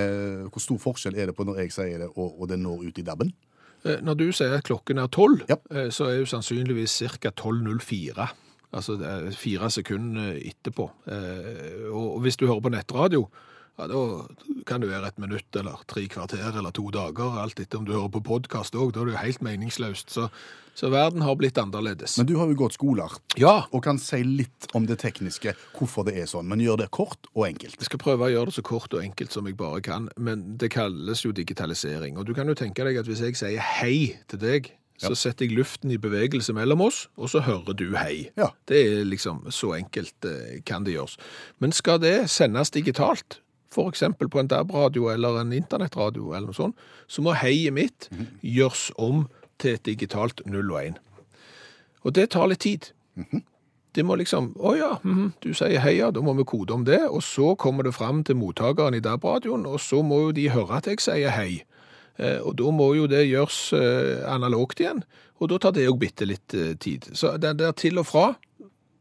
hvor 0.49 0.61
stor 0.63 0.79
forskjell 0.81 1.17
er 1.19 1.27
det 1.27 1.35
på 1.37 1.45
når 1.45 1.59
jeg 1.61 1.73
sier 1.73 1.99
det, 1.99 2.09
og, 2.17 2.41
og 2.41 2.49
det 2.49 2.59
når 2.59 2.87
ut 2.89 2.99
i 2.99 3.03
DAB-en? 3.05 3.33
Eh, 3.85 3.99
Når 4.01 4.15
du 4.17 4.33
sier 4.33 4.55
at 4.57 4.65
klokken 4.65 4.99
er 4.99 5.07
tolv, 5.13 5.43
Ja. 5.49 5.57
eh, 5.71 5.91
så 5.93 6.07
er 6.09 6.19
jo 6.23 6.25
sannsynligvis 6.31 7.03
ca. 7.21 7.31
12.04. 7.31 8.29
Altså 8.75 8.97
fire 9.37 9.69
sekunder 9.71 10.39
etterpå. 10.41 10.91
Eh, 11.07 11.91
Og 11.93 12.21
hvis 12.25 12.37
du 12.37 12.47
hører 12.47 12.61
på 12.65 12.73
nettradio, 12.73 13.29
ja, 13.75 13.87
da 13.91 14.01
kan 14.69 14.83
det 14.83 14.91
være 14.91 15.09
et 15.11 15.17
minutt 15.19 15.57
eller 15.59 15.81
tre 15.91 16.05
kvarter 16.11 16.59
eller 16.59 16.75
to 16.75 16.87
dager, 16.95 17.41
alt 17.43 17.59
etter 17.59 17.81
om 17.81 17.87
du 17.89 17.95
hører 17.97 18.13
på 18.15 18.23
podkast 18.29 18.77
òg. 18.79 18.93
Da 18.95 19.03
er 19.03 19.09
det 19.09 19.17
jo 19.17 19.23
helt 19.25 19.43
meningsløst. 19.43 20.15
Så, 20.15 20.29
så 20.79 20.91
verden 20.95 21.25
har 21.27 21.35
blitt 21.39 21.59
annerledes. 21.59 22.15
Men 22.21 22.29
du 22.31 22.37
har 22.39 22.51
jo 22.51 22.59
gått 22.63 22.79
skoler, 22.79 23.17
ja, 23.41 23.65
og 23.75 23.83
kan 23.87 23.99
si 23.99 24.23
litt 24.23 24.71
om 24.79 24.87
det 24.87 25.01
tekniske, 25.03 25.57
hvorfor 25.75 26.07
det 26.07 26.15
er 26.23 26.31
sånn. 26.31 26.47
Men 26.51 26.63
gjør 26.63 26.85
det 26.85 26.93
kort 26.95 27.27
og 27.35 27.49
enkelt. 27.49 27.81
Jeg 27.81 27.91
skal 27.91 28.03
prøve 28.05 28.29
å 28.29 28.33
gjøre 28.37 28.53
det 28.53 28.57
så 28.61 28.67
kort 28.67 28.95
og 28.95 29.03
enkelt 29.03 29.35
som 29.35 29.51
jeg 29.51 29.59
bare 29.59 29.83
kan, 29.85 30.09
men 30.17 30.47
det 30.61 30.71
kalles 30.75 31.27
jo 31.27 31.35
digitalisering. 31.35 32.19
Og 32.19 32.31
du 32.31 32.35
kan 32.39 32.51
jo 32.51 32.59
tenke 32.59 32.87
deg 32.87 33.03
at 33.03 33.11
hvis 33.11 33.27
jeg 33.27 33.43
sier 33.43 33.71
hei 33.75 33.97
til 34.31 34.43
deg, 34.47 34.75
så 35.03 35.15
setter 35.19 35.49
jeg 35.49 35.57
luften 35.59 35.91
i 35.91 35.99
bevegelse 35.99 36.55
mellom 36.55 36.85
oss, 36.87 37.09
og 37.19 37.27
så 37.33 37.43
hører 37.45 37.75
du 37.75 37.89
hei. 37.99 38.29
Ja. 38.39 38.53
Det 38.71 38.79
er 38.79 39.09
liksom 39.09 39.43
så 39.53 39.75
enkelt 39.75 40.29
eh, 40.29 40.61
kan 40.67 40.87
det 40.87 40.95
gjøres. 40.95 41.19
Men 41.59 41.75
skal 41.75 41.99
det 42.03 42.31
sendes 42.31 42.71
digitalt, 42.75 43.41
eksempel 43.91 44.31
på 44.31 44.41
en 44.41 44.51
DAB-radio 44.51 45.09
eller 45.13 45.41
en 45.41 45.53
internettradio 45.57 46.33
eller 46.33 46.51
noe 46.51 46.57
sånt, 46.57 46.85
så 47.07 47.25
må 47.25 47.35
heiet 47.39 47.75
mitt 47.75 48.09
gjøres 48.43 48.91
om 49.01 49.27
til 49.59 49.77
et 49.79 49.85
digitalt 49.87 50.43
0 50.47 50.71
og 50.71 50.79
1. 50.83 51.03
Og 52.05 52.15
det 52.15 52.31
tar 52.35 52.49
litt 52.51 52.65
tid. 52.65 52.91
Det 53.95 54.03
må 54.03 54.17
liksom, 54.19 54.53
å 54.59 54.73
ja, 54.75 54.91
mhm, 55.07 55.35
du 55.45 55.53
sier 55.55 55.83
heia, 55.85 56.11
da 56.11 56.23
må 56.25 56.35
vi 56.35 56.47
kode 56.49 56.75
om 56.75 56.87
det, 56.87 57.01
og 57.07 57.23
så 57.23 57.53
kommer 57.55 57.87
det 57.87 57.95
fram 57.95 58.25
til 58.27 58.39
mottakeren 58.41 58.97
i 58.99 59.03
DAB-radioen, 59.05 59.67
og 59.71 59.79
så 59.81 60.03
må 60.03 60.25
jo 60.27 60.33
de 60.35 60.49
høre 60.51 60.81
at 60.81 60.91
jeg 60.91 61.05
sier 61.05 61.35
hei. 61.35 61.63
Eh, 62.19 62.41
og 62.43 62.57
da 62.59 62.71
må 62.75 62.93
jo 62.99 63.07
det 63.11 63.25
gjøres 63.27 63.61
eh, 63.79 64.25
analogt 64.31 64.83
igjen, 64.83 65.05
og 65.39 65.51
da 65.51 65.61
tar 65.63 65.77
det 65.77 65.87
jo 65.87 65.95
bitte 65.99 66.27
litt 66.27 66.55
eh, 66.59 66.75
tid. 66.79 67.07
Så 67.15 67.37
det 67.39 67.57
der 67.63 67.75
til 67.79 68.03
og 68.03 68.09
fra 68.11 68.27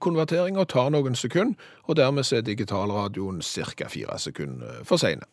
konverteringa 0.03 0.65
tar 0.69 0.91
noen 0.93 1.15
sekunder, 1.15 1.71
og 1.87 1.97
dermed 1.99 2.27
er 2.33 2.43
digitalradioen 2.45 3.41
ca. 3.41 3.87
fire 3.89 4.19
sekunder 4.19 4.83
for 4.87 5.01
sene. 5.01 5.25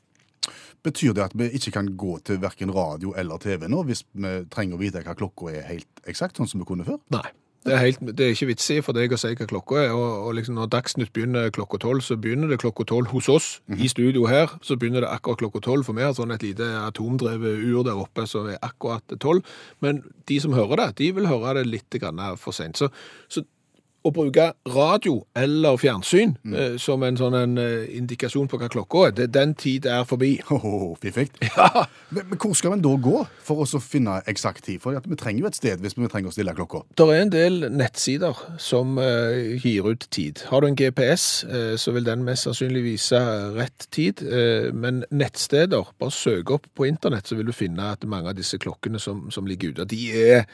Betyr 0.83 1.13
det 1.13 1.27
at 1.27 1.37
vi 1.37 1.51
ikke 1.53 1.75
kan 1.75 1.93
gå 2.01 2.19
til 2.25 2.41
verken 2.41 2.73
radio 2.73 3.13
eller 3.19 3.39
TV 3.39 3.69
nå, 3.69 3.83
hvis 3.85 4.07
vi 4.13 4.33
trenger 4.53 4.79
å 4.79 4.81
vite 4.81 5.05
hva 5.05 5.15
klokka 5.19 5.53
er 5.53 5.69
helt 5.69 6.09
eksakt, 6.09 6.41
sånn 6.41 6.49
som 6.49 6.63
vi 6.63 6.69
kunne 6.71 6.89
før? 6.89 7.03
Nei. 7.13 7.29
Det 7.61 7.75
er, 7.75 7.81
helt, 7.85 8.01
det 8.17 8.25
er 8.25 8.31
ikke 8.33 8.47
vits 8.49 8.71
i 8.73 8.79
for 8.81 8.97
deg 8.97 9.13
å 9.13 9.19
si 9.21 9.35
hva 9.37 9.47
klokka 9.49 9.83
er. 9.83 9.91
og, 9.93 10.25
og 10.25 10.37
liksom 10.39 10.57
Når 10.57 10.71
Dagsnytt 10.73 11.11
begynner 11.13 11.51
klokka 11.53 11.77
tolv, 11.83 12.01
så 12.01 12.17
begynner 12.17 12.49
det 12.49 12.63
klokka 12.63 12.87
tolv 12.89 13.13
hos 13.13 13.29
oss. 13.29 13.49
I 13.77 13.89
studio 13.93 14.25
her 14.31 14.55
så 14.65 14.79
begynner 14.81 15.05
det 15.05 15.11
akkurat 15.13 15.43
klokka 15.43 15.61
tolv. 15.67 15.85
For 15.85 15.99
vi 15.99 16.07
har 16.07 16.15
sånn 16.17 16.33
et 16.33 16.47
lite 16.47 16.65
atomdrevet 16.81 17.61
ur 17.61 17.85
der 17.85 18.01
oppe 18.01 18.25
som 18.31 18.49
er 18.49 18.57
akkurat 18.65 19.13
tolv. 19.21 19.45
Men 19.85 20.01
de 20.31 20.41
som 20.41 20.57
hører 20.57 20.81
det, 20.81 20.89
de 21.03 21.11
vil 21.19 21.29
høre 21.29 21.59
det 21.59 21.67
litt 21.69 22.01
grann 22.01 22.23
for 22.41 22.57
sent. 22.57 22.81
Så, 22.81 22.89
så 23.29 23.45
å 24.07 24.13
bruke 24.15 24.47
radio 24.73 25.19
eller 25.37 25.77
fjernsyn 25.81 26.35
eh, 26.55 26.77
som 26.81 27.03
en 27.05 27.19
sånn 27.21 27.37
en, 27.37 27.59
eh, 27.61 27.89
indikasjon 27.99 28.49
på 28.51 28.59
hva 28.61 28.69
klokka 28.73 29.07
er, 29.09 29.15
det, 29.19 29.27
den 29.35 29.55
tid 29.59 29.87
er 29.91 30.07
forbi. 30.09 30.37
Oh, 30.61 30.93
Fiffig. 31.01 31.31
Ja, 31.57 31.87
Men, 32.11 32.27
men 32.29 32.39
hvor 32.41 32.53
skal 32.59 32.75
vi 32.75 32.81
da 32.85 32.93
gå 33.01 33.23
for 33.47 33.63
å 33.65 33.81
finne 33.81 34.19
eksakt 34.29 34.65
tid? 34.67 34.81
For 34.83 34.99
vi 35.07 35.19
trenger 35.19 35.45
jo 35.45 35.49
et 35.51 35.57
sted 35.57 35.81
hvis 35.81 35.97
vi 35.97 36.09
trenger 36.11 36.31
å 36.33 36.35
stille 36.35 36.55
klokka. 36.57 36.83
Det 36.99 37.07
er 37.07 37.23
en 37.23 37.33
del 37.33 37.61
nettsider 37.73 38.37
som 38.61 38.99
eh, 39.01 39.57
gir 39.63 39.89
ut 39.89 40.05
tid. 40.13 40.43
Har 40.51 40.61
du 40.65 40.69
en 40.71 40.79
GPS, 40.79 41.27
eh, 41.49 41.75
så 41.81 41.95
vil 41.97 42.07
den 42.09 42.25
mest 42.27 42.49
sannsynlig 42.49 42.83
vise 42.89 43.21
rett 43.57 43.89
tid. 43.95 44.25
eh, 44.27 44.69
men 44.73 45.05
nettsteder, 45.11 45.93
bare 46.01 46.15
søk 46.15 46.51
opp 46.57 46.69
på 46.77 46.89
internett, 46.91 47.29
så 47.31 47.39
vil 47.39 47.49
du 47.49 47.57
finne 47.57 47.93
at 47.95 48.05
mange 48.09 48.33
av 48.33 48.37
disse 48.39 48.59
klokkene 48.61 49.01
som, 49.01 49.29
som 49.33 49.49
ligger 49.49 49.73
ute, 49.75 49.89
de 49.91 50.03
er 50.35 50.45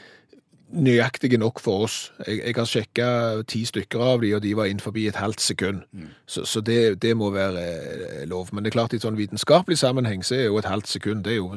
nøyaktige 0.73 1.37
nok 1.39 1.59
for 1.63 1.85
oss. 1.85 1.97
Jeg, 2.27 2.41
jeg 2.43 2.55
har 2.57 2.67
sjekka 2.69 3.09
ti 3.47 3.63
stykker 3.67 4.01
av 4.03 4.23
de, 4.23 4.33
og 4.35 4.41
de 4.43 4.53
var 4.57 4.71
inn 4.71 4.81
forbi 4.83 5.07
et 5.07 5.19
halvt 5.19 5.43
sekund. 5.43 5.83
Så, 6.25 6.43
så 6.45 6.61
det, 6.61 7.01
det 7.03 7.13
må 7.17 7.29
være 7.35 7.63
eh, 7.63 8.25
lov. 8.27 8.51
Men 8.51 8.63
det 8.63 8.71
er 8.71 8.79
klart 8.79 8.95
i 8.95 9.01
sånn 9.01 9.19
vitenskapelig 9.19 9.79
sammenheng 9.79 10.25
så 10.27 10.35
er 10.37 10.49
jo 10.49 10.59
et 10.59 10.67
halvt 10.69 10.91
sekund 10.91 11.23
det 11.27 11.37
er 11.37 11.39
jo 11.39 11.53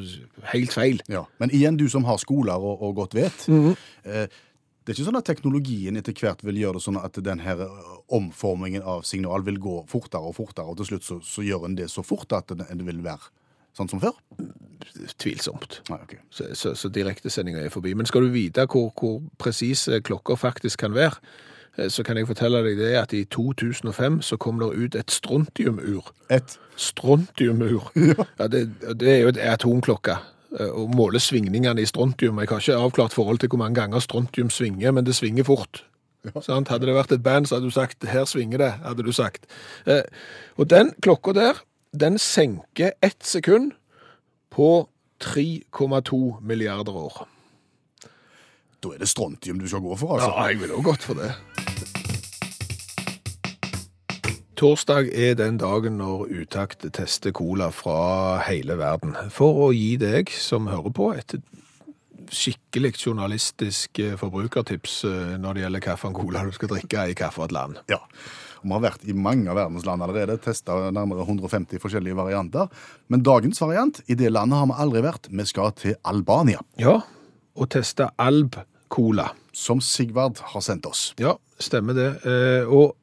helt 0.52 0.74
feil. 0.74 1.02
Ja. 1.10 1.24
Men 1.42 1.52
igjen, 1.54 1.80
du 1.80 1.88
som 1.90 2.06
har 2.08 2.20
skoler 2.22 2.60
og, 2.60 2.82
og 2.82 2.94
godt 3.02 3.18
vet. 3.18 3.48
eh, 4.04 4.30
det 4.80 4.94
er 4.94 4.96
ikke 4.96 5.10
sånn 5.10 5.20
at 5.20 5.28
teknologien 5.28 5.98
etter 6.00 6.16
hvert 6.16 6.40
vil 6.46 6.56
gjøre 6.62 6.78
det 6.78 6.86
sånn 6.86 6.96
at 7.02 7.18
den 7.24 7.42
her 7.44 7.66
eh, 7.66 7.90
omformingen 8.16 8.86
av 8.86 9.04
signal 9.08 9.44
vil 9.46 9.60
gå 9.62 9.76
fortere 9.90 10.30
og 10.30 10.38
fortere, 10.38 10.70
og 10.70 10.80
til 10.80 10.92
slutt 10.92 11.06
så, 11.06 11.18
så 11.26 11.44
gjør 11.46 11.68
en 11.68 11.76
det 11.78 11.90
så 11.92 12.02
fort 12.06 12.32
at 12.34 12.54
det, 12.54 12.66
det 12.70 12.86
vil 12.86 13.02
være 13.04 13.28
sånn 13.76 13.88
som 13.88 14.00
før? 14.02 14.16
Tvilsomt. 15.20 15.80
Nei, 15.90 15.98
okay. 16.02 16.18
Så, 16.30 16.48
så, 16.54 16.72
så 16.74 16.88
direktesendinga 16.92 17.62
er 17.64 17.72
forbi. 17.72 17.94
Men 17.94 18.06
skal 18.08 18.26
du 18.26 18.32
vite 18.34 18.66
hvor, 18.70 18.90
hvor 18.98 19.20
presise 19.38 20.00
klokker 20.04 20.36
faktisk 20.40 20.78
kan 20.84 20.94
være, 20.96 21.16
eh, 21.78 21.88
så 21.92 22.02
kan 22.06 22.16
jeg 22.18 22.26
fortelle 22.30 22.62
deg 22.66 22.78
det 22.80 22.94
at 23.00 23.14
i 23.16 23.24
2005 23.30 24.20
så 24.26 24.36
kom 24.40 24.58
det 24.62 24.70
ut 24.74 24.98
et 24.98 25.10
strontiumur. 25.10 26.12
Et 26.30 26.58
Strontiumur. 26.80 27.90
Ja, 28.40 28.46
det, 28.48 28.64
det 29.00 29.08
er 29.14 29.18
jo 29.24 29.28
et 29.34 29.40
atomklokke. 29.44 30.16
eh, 30.58 30.70
Og 30.72 30.90
måler 30.96 31.20
svingningene 31.22 31.82
i 31.82 31.86
strontium. 31.86 32.40
Jeg 32.40 32.48
har 32.50 32.60
ikke 32.64 32.76
avklart 32.80 33.12
forhold 33.14 33.38
til 33.38 33.48
hvor 33.52 33.58
mange 33.62 33.80
ganger 33.80 33.98
strontium 34.00 34.50
svinger, 34.50 34.90
men 34.92 35.04
det 35.06 35.14
svinger 35.14 35.44
fort. 35.44 35.84
Sant? 36.44 36.68
Hadde 36.68 36.84
det 36.86 36.94
vært 36.94 37.12
et 37.16 37.22
band, 37.24 37.46
så 37.48 37.54
hadde 37.56 37.66
du 37.70 37.72
sagt 37.72 38.04
'her 38.04 38.24
svinger 38.28 38.58
det', 38.58 38.80
hadde 38.84 39.02
du 39.02 39.12
sagt. 39.12 39.46
Eh, 39.86 40.02
Og 40.58 40.68
den 40.70 40.90
klokka 41.02 41.32
der, 41.32 41.62
den 41.92 42.18
senker 42.18 42.92
ett 43.02 43.22
sekund 43.26 43.72
på 44.50 44.88
3,2 45.24 46.40
milliarder 46.42 46.96
år. 46.96 47.26
Da 48.80 48.94
er 48.94 49.02
det 49.02 49.08
strontium 49.08 49.58
du 49.60 49.68
skal 49.68 49.82
gå 49.84 49.96
for, 49.96 50.16
altså. 50.16 50.30
Ja, 50.30 50.46
jeg 50.48 50.60
ville 50.60 50.74
også 50.74 50.88
gått 50.90 51.02
for 51.02 51.14
det. 51.20 51.34
Torsdag 54.60 55.08
er 55.16 55.34
den 55.34 55.56
dagen 55.58 55.96
når 55.96 56.26
Utakt 56.42 56.84
tester 56.92 57.32
cola 57.32 57.70
fra 57.72 58.40
hele 58.44 58.76
verden. 58.76 59.16
For 59.32 59.68
å 59.68 59.70
gi 59.72 59.94
deg 60.00 60.32
som 60.32 60.68
hører 60.68 60.92
på 60.92 61.12
et 61.16 61.36
skikkelig 62.30 62.92
journalistisk 63.00 63.98
eh, 63.98 64.18
forbrukertips 64.20 65.04
eh, 65.08 65.32
når 65.40 65.56
det 65.56 65.64
gjelder 65.64 65.86
hvilken 65.88 66.14
cola 66.14 66.44
du 66.46 66.52
skal 66.54 66.70
drikke 66.74 67.08
i 67.08 67.16
hvilket 67.16 67.56
land. 67.56 67.80
Ja. 67.90 67.98
Vi 68.62 68.70
har 68.74 68.80
vært 68.84 69.04
i 69.08 69.12
mange 69.16 69.48
av 69.50 69.56
verdens 69.56 69.86
land 69.88 70.02
allerede, 70.02 70.36
testa 70.42 70.90
nærmere 70.92 71.24
150 71.26 71.78
forskjellige 71.80 72.16
varianter. 72.18 72.68
Men 73.08 73.22
dagens 73.22 73.60
variant, 73.60 74.00
i 74.08 74.14
det 74.14 74.30
landet 74.32 74.58
har 74.58 74.66
vi 74.66 74.78
aldri 74.84 75.02
vært. 75.02 75.28
Vi 75.30 75.44
skal 75.48 75.72
til 75.72 75.94
Albania, 76.04 76.60
Ja, 76.78 77.00
og 77.56 77.68
teste 77.68 78.10
Alb 78.18 78.56
Cola. 78.88 79.30
som 79.52 79.80
Sigvard 79.80 80.38
har 80.52 80.60
sendt 80.62 80.86
oss. 80.86 81.12
Ja, 81.18 81.34
stemmer 81.58 81.94
det. 81.94 82.10
Eh, 82.24 82.64
Og 82.70 82.94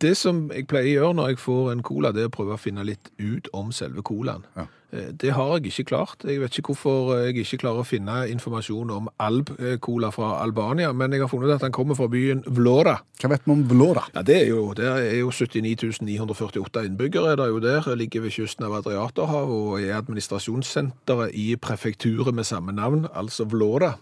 det 0.00 0.14
som 0.16 0.46
jeg 0.50 0.66
pleier 0.70 1.02
å 1.02 1.10
gjøre 1.10 1.16
når 1.18 1.32
jeg 1.32 1.38
får 1.42 1.72
en 1.72 1.82
cola, 1.82 2.12
det 2.12 2.22
er 2.24 2.30
å 2.30 2.36
prøve 2.36 2.56
å 2.56 2.60
finne 2.60 2.84
litt 2.86 3.10
ut 3.20 3.48
om 3.52 3.72
selve 3.72 4.02
colaen. 4.02 4.46
Ja. 4.56 4.64
Eh, 4.92 5.10
Det 5.12 5.32
har 5.32 5.58
jeg 5.58 5.70
ikke 5.70 5.84
klart. 5.88 6.24
Jeg 6.24 6.40
vet 6.40 6.58
ikke 6.58 6.72
hvorfor 6.74 7.12
jeg 7.26 7.36
ikke 7.44 7.58
klarer 7.62 7.80
å 7.80 7.86
finne 7.86 8.26
informasjon 8.32 8.90
om 8.90 9.08
Alb-cola 9.20 10.10
fra 10.12 10.42
Albania, 10.42 10.92
men 10.92 11.12
jeg 11.12 11.20
har 11.20 11.28
funnet 11.28 11.54
at 11.54 11.60
den 11.64 11.72
kommer 11.72 11.94
fra 11.94 12.08
byen 12.08 12.42
Vlora. 12.44 12.98
Hva 13.20 13.30
vet 13.32 13.46
vi 13.46 13.52
om 13.52 13.64
Vlora? 13.68 14.04
Ja, 14.14 14.22
det 14.22 14.36
er 14.42 14.46
jo, 14.48 14.72
det 14.74 14.84
er 14.88 15.16
jo 15.20 15.30
79 15.30 16.00
948 16.02 16.84
innbyggere 16.88 17.32
er 17.32 17.36
det 17.36 17.48
jo 17.48 17.60
der, 17.60 17.94
ligger 17.96 18.20
ved 18.26 18.32
kysten 18.36 18.64
av 18.66 18.74
Adriaterhavet 18.80 19.56
og 19.56 19.80
er 19.80 19.96
administrasjonssenteret 20.00 21.32
i 21.34 21.54
prefekturet 21.56 22.34
med 22.34 22.44
samme 22.44 22.72
navn, 22.72 23.06
altså 23.14 23.44
Vlora. 23.48 23.94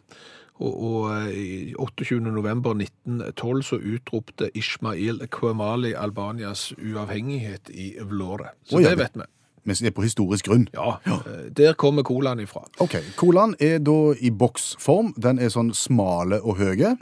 Og, 0.60 0.82
og 0.84 1.10
eh, 1.16 1.34
i 1.40 1.74
28. 1.74 2.20
november 2.20 2.74
1912 2.76 3.62
så 3.62 3.78
utropte 3.80 4.50
Ismail 4.54 5.22
Kwemali 5.32 5.94
Albanias 5.96 6.70
uavhengighet 6.76 7.70
i 7.72 7.94
Vlore. 8.04 8.52
Så 8.64 8.76
oh, 8.76 8.82
ja, 8.82 8.90
det 8.92 8.98
det- 8.98 9.04
vet 9.08 9.22
vi. 9.24 9.28
Vi 9.64 9.86
er 9.86 9.92
på 9.92 10.02
historisk 10.02 10.46
grunn. 10.48 10.68
Ja, 10.72 10.94
ja. 11.06 11.18
der 11.56 11.74
kommer 11.76 12.02
colaen 12.02 12.40
ifra. 12.40 12.62
Ok, 12.80 12.94
Colaen 13.16 13.54
er 13.60 13.78
da 13.78 14.14
i 14.20 14.30
boksform. 14.30 15.12
Den 15.20 15.38
er 15.38 15.52
sånn 15.52 15.74
smale 15.76 16.38
og 16.40 16.56
høye. 16.56 16.94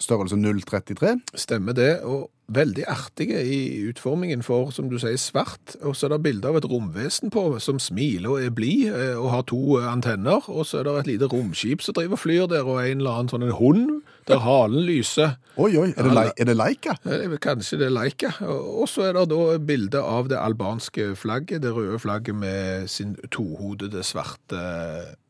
Størrelse 0.00 0.38
0,33. 0.40 1.12
Stemmer 1.36 1.76
det, 1.76 1.90
og 2.08 2.30
veldig 2.48 2.84
artige 2.86 3.40
i 3.42 3.58
utformingen 3.88 4.42
for, 4.46 4.70
som 4.74 4.90
du 4.90 4.98
sier, 5.02 5.18
svart. 5.18 5.74
Og 5.82 5.96
så 5.96 6.06
er 6.06 6.14
det 6.14 6.22
bilde 6.26 6.50
av 6.50 6.58
et 6.60 6.68
romvesen 6.70 7.32
på, 7.34 7.44
som 7.62 7.80
smiler 7.82 8.30
og 8.30 8.44
er 8.44 8.54
blid, 8.54 8.92
eh, 8.94 9.16
og 9.18 9.30
har 9.32 9.46
to 9.50 9.78
eh, 9.80 9.88
antenner. 9.90 10.46
Og 10.46 10.66
så 10.68 10.80
er 10.80 10.86
det 10.86 10.94
et 11.00 11.10
lite 11.14 11.30
romskip 11.32 11.82
som 11.82 11.96
driver 11.96 12.18
og 12.18 12.22
flyr 12.22 12.46
der, 12.52 12.68
og 12.68 12.82
en 12.84 13.02
eller 13.02 13.18
annen 13.18 13.32
sånn 13.32 13.48
en 13.48 13.56
hund, 13.58 13.90
der 14.26 14.42
halen 14.42 14.86
lyser. 14.86 15.36
Oi, 15.56 15.72
oi, 15.78 15.90
er 15.94 16.08
det, 16.10 16.46
er 16.46 16.54
Leica? 16.54 16.96
Eh, 17.06 17.36
Kanskje 17.42 17.80
det 17.82 17.90
er 17.90 17.96
Leica. 17.96 18.32
Og 18.46 18.86
så 18.90 19.08
er 19.08 19.18
det 19.18 19.28
da 19.34 19.42
bilde 19.58 20.02
av 20.02 20.30
det 20.30 20.38
albanske 20.40 21.12
flagget, 21.18 21.64
det 21.66 21.74
røde 21.74 21.98
flagget 22.02 22.38
med 22.38 22.90
sin 22.90 23.16
tohodede 23.30 24.06
svarte 24.06 24.62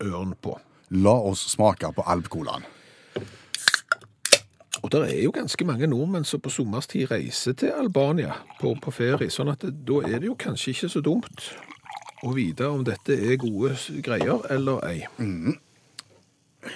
ørn 0.04 0.36
på. 0.40 0.58
La 0.94 1.16
oss 1.18 1.42
smake 1.56 1.88
på 1.96 2.04
Alp-colaen. 2.06 2.75
Og 4.86 4.92
det 4.92 5.00
er 5.02 5.22
jo 5.24 5.32
ganske 5.34 5.64
mange 5.66 5.86
nordmenn 5.90 6.22
som 6.22 6.38
på 6.38 6.50
sommerstid 6.54 7.08
reiser 7.10 7.56
til 7.58 7.72
Albania 7.74 8.36
på, 8.60 8.70
på 8.78 8.92
ferie, 8.94 9.26
sånn 9.34 9.48
at 9.50 9.64
da 9.66 9.96
er 10.06 10.20
det 10.22 10.28
jo 10.28 10.36
kanskje 10.38 10.76
ikke 10.76 10.90
så 10.92 11.00
dumt 11.02 11.48
å 12.22 12.30
vite 12.36 12.68
om 12.70 12.84
dette 12.86 13.16
er 13.18 13.34
gode 13.42 13.72
greier 14.06 14.44
eller 14.54 14.84
ei. 14.86 15.00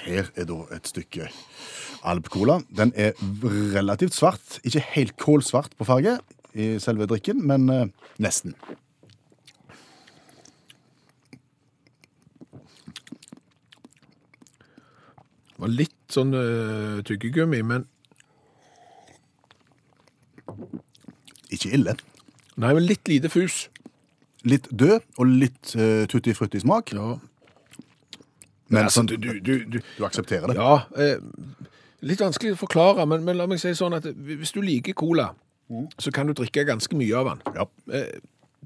Her 0.00 0.32
er 0.34 0.48
da 0.48 0.56
et 0.74 0.90
stykke 0.90 1.28
Alp-cola. 2.10 2.56
Den 2.74 2.90
er 2.98 3.14
relativt 3.76 4.18
svart. 4.18 4.58
Ikke 4.66 4.82
helt 4.96 5.14
kålsvart 5.20 5.78
på 5.78 5.86
farge 5.86 6.16
i 6.58 6.72
selve 6.82 7.06
drikken, 7.06 7.46
men 7.46 7.70
eh, 7.70 7.86
nesten. 8.18 8.56
Det 15.54 15.62
var 15.62 15.74
litt 15.78 15.96
sånn 16.10 16.34
uh, 16.34 16.98
tyggegummi, 17.06 17.62
men 17.62 17.86
Ikke 21.50 21.72
ille. 21.74 21.96
nei, 22.56 22.72
men 22.74 22.84
litt 22.86 23.08
lite 23.08 23.30
fus. 23.32 23.68
Litt 24.48 24.68
død 24.70 25.00
og 25.18 25.26
litt 25.26 25.74
uh, 25.76 26.06
tutti 26.08 26.34
frutti 26.36 26.60
smak. 26.62 26.94
Ja, 26.96 27.18
Men 28.70 28.86
altså, 28.86 29.02
sånn, 29.02 29.10
du, 29.10 29.16
du, 29.18 29.64
du, 29.66 29.80
du, 29.80 30.04
aksepterer 30.06 30.52
det? 30.52 30.54
ja 30.56 30.76
eh, 30.94 31.18
litt 32.06 32.20
vanskelig 32.22 32.54
å 32.54 32.60
forklare, 32.60 33.06
men, 33.08 33.24
men 33.26 33.38
la 33.38 33.46
meg 33.50 33.60
si 33.60 33.72
sånn 33.76 33.96
at 33.96 34.06
hvis 34.06 34.54
du 34.54 34.60
liker 34.64 34.96
cola, 34.96 35.32
så 36.00 36.12
kan 36.14 36.28
du 36.30 36.34
drikke 36.36 36.66
ganske 36.68 36.96
mye 36.98 37.16
av 37.18 37.30
den. 37.30 37.42
Ja. 37.58 37.66
Eh, 37.98 38.20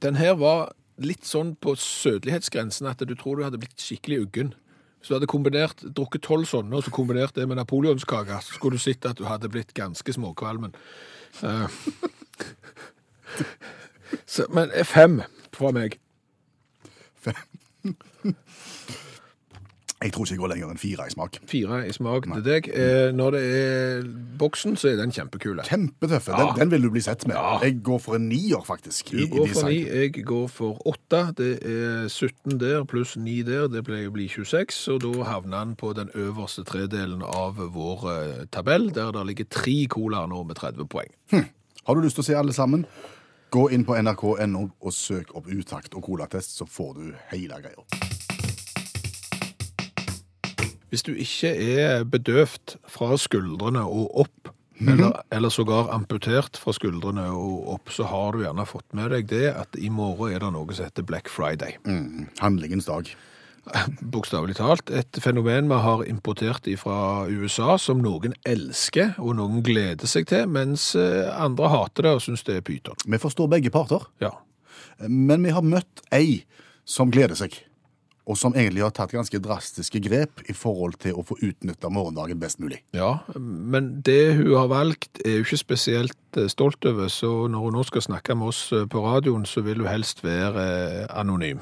den 0.04 0.18
her 0.20 0.36
var 0.40 0.72
litt 1.02 1.26
sånn 1.26 1.54
på 1.60 1.74
sødlighetsgrensen 1.80 2.88
at 2.90 3.02
du 3.02 3.14
tror 3.18 3.38
du 3.40 3.46
hadde 3.46 3.60
blitt 3.62 3.80
skikkelig 3.82 4.20
uggen. 4.26 4.52
Hvis 5.00 5.10
du 5.10 5.16
hadde 5.18 5.28
kombinert, 5.28 5.82
drukket 5.84 6.24
tolv 6.24 6.48
sånne, 6.48 6.78
og 6.78 6.86
så 6.86 6.92
kombinert 6.94 7.34
det 7.36 7.44
med 7.50 7.58
napoleonskake, 7.60 8.38
så 8.40 8.56
skulle 8.56 8.78
du 8.78 8.84
sett 8.84 9.04
at 9.08 9.18
du 9.18 9.26
hadde 9.28 9.50
blitt 9.52 9.74
ganske 9.76 10.14
småkvalmen. 10.16 10.72
Eh, 11.42 11.66
så, 14.26 14.46
men 14.50 14.70
fem 14.84 15.22
fra 15.52 15.70
meg. 15.74 15.98
Jeg 20.04 20.12
tror 20.12 20.26
ikke 20.26 20.34
jeg 20.34 20.40
går 20.42 20.50
lenger 20.52 20.70
enn 20.74 20.78
fire 20.80 21.06
i 21.08 21.12
smak. 21.14 21.38
Fire 21.48 21.78
i 21.88 21.92
smak 21.96 22.26
til 22.28 22.42
deg. 22.44 22.66
Eh, 22.68 23.08
når 23.16 23.30
det 23.38 23.42
er 23.56 24.02
boksen, 24.38 24.74
så 24.76 24.90
er 24.92 24.98
den 25.00 25.10
kjempekule. 25.16 25.64
Kjempetøffe. 25.64 26.34
Ja. 26.36 26.50
Den, 26.50 26.58
den 26.60 26.70
vil 26.74 26.82
du 26.84 26.90
bli 26.92 27.00
sett 27.06 27.24
med. 27.26 27.38
Ja. 27.40 27.54
Jeg 27.64 27.78
går 27.86 28.02
for 28.04 28.18
en 28.18 28.28
nier, 28.28 28.60
faktisk. 28.68 29.10
Du 29.14 29.16
i- 29.16 29.24
i 29.24 29.30
går 29.32 29.46
for 29.48 29.62
design. 29.64 29.72
ni, 29.72 30.02
jeg 30.02 30.24
går 30.28 30.46
for 30.52 30.82
åtte. 30.92 31.22
Det 31.40 31.50
er 31.64 32.08
17 32.12 32.58
der 32.60 32.84
pluss 32.84 33.16
9 33.16 33.38
der, 33.48 33.66
det 33.72 33.84
blir 33.88 34.10
bli 34.12 34.28
26. 34.28 34.88
Og 34.92 35.00
da 35.06 35.24
havner 35.24 35.58
han 35.64 35.74
på 35.80 35.94
den 35.96 36.10
øverste 36.14 36.64
tredelen 36.68 37.22
av 37.24 37.56
vår 37.56 38.04
eh, 38.12 38.44
tabell, 38.52 38.90
der 38.94 39.10
det 39.16 39.26
ligger 39.26 39.44
tre 39.50 39.86
colaer 39.88 40.28
nå 40.28 40.44
med 40.44 40.56
30 40.60 40.84
poeng. 40.86 41.08
Har 41.86 41.94
du 41.94 42.00
lyst 42.04 42.16
til 42.20 42.22
å 42.22 42.28
se 42.28 42.34
alle 42.36 42.52
sammen? 42.52 42.84
Gå 43.50 43.68
inn 43.72 43.84
på 43.86 43.94
nrk.no 43.96 44.68
og 44.82 44.92
søk 44.92 45.32
opp 45.34 45.46
Utakt 45.48 45.94
og 45.94 46.02
colatest, 46.04 46.56
så 46.58 46.66
får 46.68 46.94
du 46.98 47.14
hele 47.30 47.54
greia. 47.62 48.13
Hvis 50.94 51.02
du 51.02 51.10
ikke 51.18 51.50
er 51.74 52.04
bedøvd 52.06 52.76
fra 52.86 53.16
skuldrene 53.18 53.80
og 53.82 54.12
opp 54.22 54.52
eller, 54.78 55.16
eller 55.34 55.50
sågar 55.50 55.88
amputert 55.94 56.54
fra 56.58 56.70
skuldrene 56.74 57.24
og 57.34 57.66
opp, 57.76 57.90
så 57.94 58.06
har 58.10 58.34
du 58.34 58.44
gjerne 58.44 58.62
fått 58.66 58.94
med 58.94 59.10
deg 59.14 59.26
det 59.30 59.48
at 59.54 59.74
i 59.78 59.90
morgen 59.90 60.34
er 60.34 60.42
det 60.42 60.50
noe 60.54 60.74
som 60.74 60.86
heter 60.86 61.06
Black 61.06 61.30
Friday. 61.30 61.76
Mm. 61.86 62.28
Handlingens 62.42 62.86
dag. 62.86 63.10
Bokstavelig 64.14 64.54
talt. 64.58 64.90
Et 64.94 65.18
fenomen 65.24 65.70
vi 65.70 65.80
har 65.86 66.02
importert 66.10 66.66
fra 66.78 66.96
USA 67.30 67.74
som 67.80 68.02
noen 68.04 68.34
elsker 68.46 69.14
og 69.18 69.34
noen 69.38 69.62
gleder 69.66 70.10
seg 70.10 70.26
til, 70.30 70.46
mens 70.50 70.92
eh, 70.98 71.26
andre 71.34 71.70
hater 71.74 72.06
det 72.06 72.16
og 72.18 72.24
syns 72.26 72.46
det 72.46 72.58
er 72.60 72.66
pyton. 72.66 72.98
Vi 73.06 73.18
forstår 73.22 73.50
begge 73.54 73.74
parter, 73.74 74.06
Ja. 74.22 74.34
men 75.08 75.42
vi 75.46 75.54
har 75.54 75.66
møtt 75.66 76.06
ei 76.14 76.44
som 76.86 77.10
gleder 77.14 77.38
seg. 77.38 77.56
Og 78.24 78.38
som 78.40 78.54
egentlig 78.56 78.80
har 78.80 78.92
tatt 78.96 79.12
ganske 79.12 79.36
drastiske 79.44 80.00
grep 80.00 80.40
i 80.48 80.54
forhold 80.56 80.96
til 81.02 81.18
å 81.20 81.24
få 81.28 81.36
utnytta 81.44 81.90
morgendagen 81.92 82.40
best 82.40 82.60
mulig. 82.62 82.80
ja, 82.96 83.18
men 83.36 84.00
det 84.06 84.36
hun 84.38 84.54
har 84.56 84.70
valgt 84.72 85.20
er 85.24 85.38
hun 85.38 85.44
ikke 85.44 85.60
spesielt 85.60 86.38
eh, 86.40 86.48
stolt 86.48 86.84
over, 86.88 87.08
så 87.12 87.46
når 87.52 87.66
hun 87.66 87.76
nå 87.76 87.84
skal 87.84 88.06
snakke 88.08 88.34
med 88.34 88.48
oss 88.54 88.72
eh, 88.72 88.86
på 88.88 89.04
radioen, 89.04 89.44
så 89.44 89.60
vil 89.60 89.84
hun 89.84 89.92
helst 89.92 90.24
være 90.24 90.64
eh, 90.64 91.06
anonym. 91.12 91.60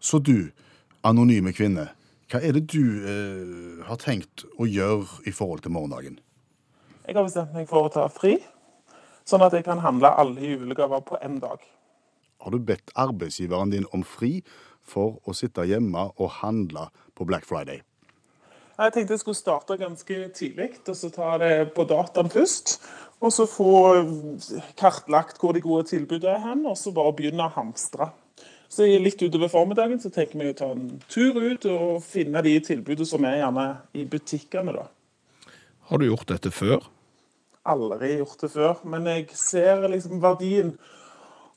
Så 0.00 0.20
du, 0.20 0.50
anonyme 1.02 1.54
kvinne, 1.56 1.88
hva 2.26 2.42
er 2.42 2.56
det 2.58 2.66
du 2.74 2.82
eh, 3.06 3.82
har 3.86 3.98
tenkt 4.02 4.44
å 4.58 4.66
gjøre 4.66 5.24
i 5.30 5.32
forhold 5.32 5.64
til 5.64 5.72
morgendagen? 5.72 6.18
Jeg 7.06 7.14
har 7.14 7.24
bestemt 7.24 7.54
meg 7.54 7.68
for 7.70 7.86
å 7.86 7.92
ta 7.94 8.08
fri, 8.10 8.36
sånn 9.24 9.44
at 9.46 9.54
jeg 9.54 9.64
kan 9.64 9.80
handle 9.80 10.10
alle 10.10 10.42
julegaver 10.42 11.04
på 11.06 11.20
én 11.22 11.38
dag. 11.40 11.62
Har 12.42 12.52
du 12.52 12.58
bedt 12.58 12.90
arbeidsgiveren 12.98 13.70
din 13.72 13.86
om 13.94 14.02
fri 14.02 14.40
for 14.88 15.18
å 15.26 15.34
sitte 15.36 15.66
hjemme 15.66 16.08
og 16.16 16.38
handle 16.40 16.88
på 17.16 17.26
Black 17.28 17.46
Friday? 17.48 17.82
Jeg 18.76 18.92
tenkte 18.92 19.14
jeg 19.14 19.22
skulle 19.22 19.38
starte 19.38 19.78
ganske 19.80 20.16
tidlig, 20.36 20.68
og 20.84 20.96
så 20.98 21.08
ta 21.12 21.36
det 21.40 21.52
på 21.76 21.86
dataen 21.88 22.28
først. 22.28 22.76
Og 23.24 23.32
så 23.32 23.46
få 23.48 23.72
kartlagt 24.76 25.40
hvor 25.40 25.56
de 25.56 25.62
gode 25.64 25.86
tilbudene 25.88 26.34
er 26.34 26.42
hen, 26.44 26.66
og 26.68 26.76
så 26.76 26.92
bare 26.92 27.14
begynne 27.16 27.46
å 27.46 27.54
hamstre. 27.54 28.10
Så 28.68 28.84
litt 29.00 29.22
utover 29.22 29.48
formiddagen 29.48 30.00
så 30.02 30.10
tenker 30.12 30.42
vi 30.42 30.50
å 30.50 30.58
ta 30.58 30.68
en 30.74 30.98
tur 31.08 31.38
ut 31.38 31.64
og 31.70 32.02
finne 32.04 32.42
de 32.44 32.56
tilbudene 32.66 33.08
som 33.08 33.24
er 33.24 33.38
gjerne 33.40 33.66
i 33.96 34.04
butikkene, 34.10 34.74
da. 34.76 34.84
Har 35.88 36.02
du 36.02 36.08
gjort 36.08 36.28
dette 36.34 36.50
før? 36.52 36.84
Aldri 37.66 38.18
gjort 38.18 38.42
det 38.42 38.50
før, 38.52 38.82
men 38.84 39.06
jeg 39.08 39.28
ser 39.38 39.86
liksom 39.88 40.20
verdien 40.22 40.74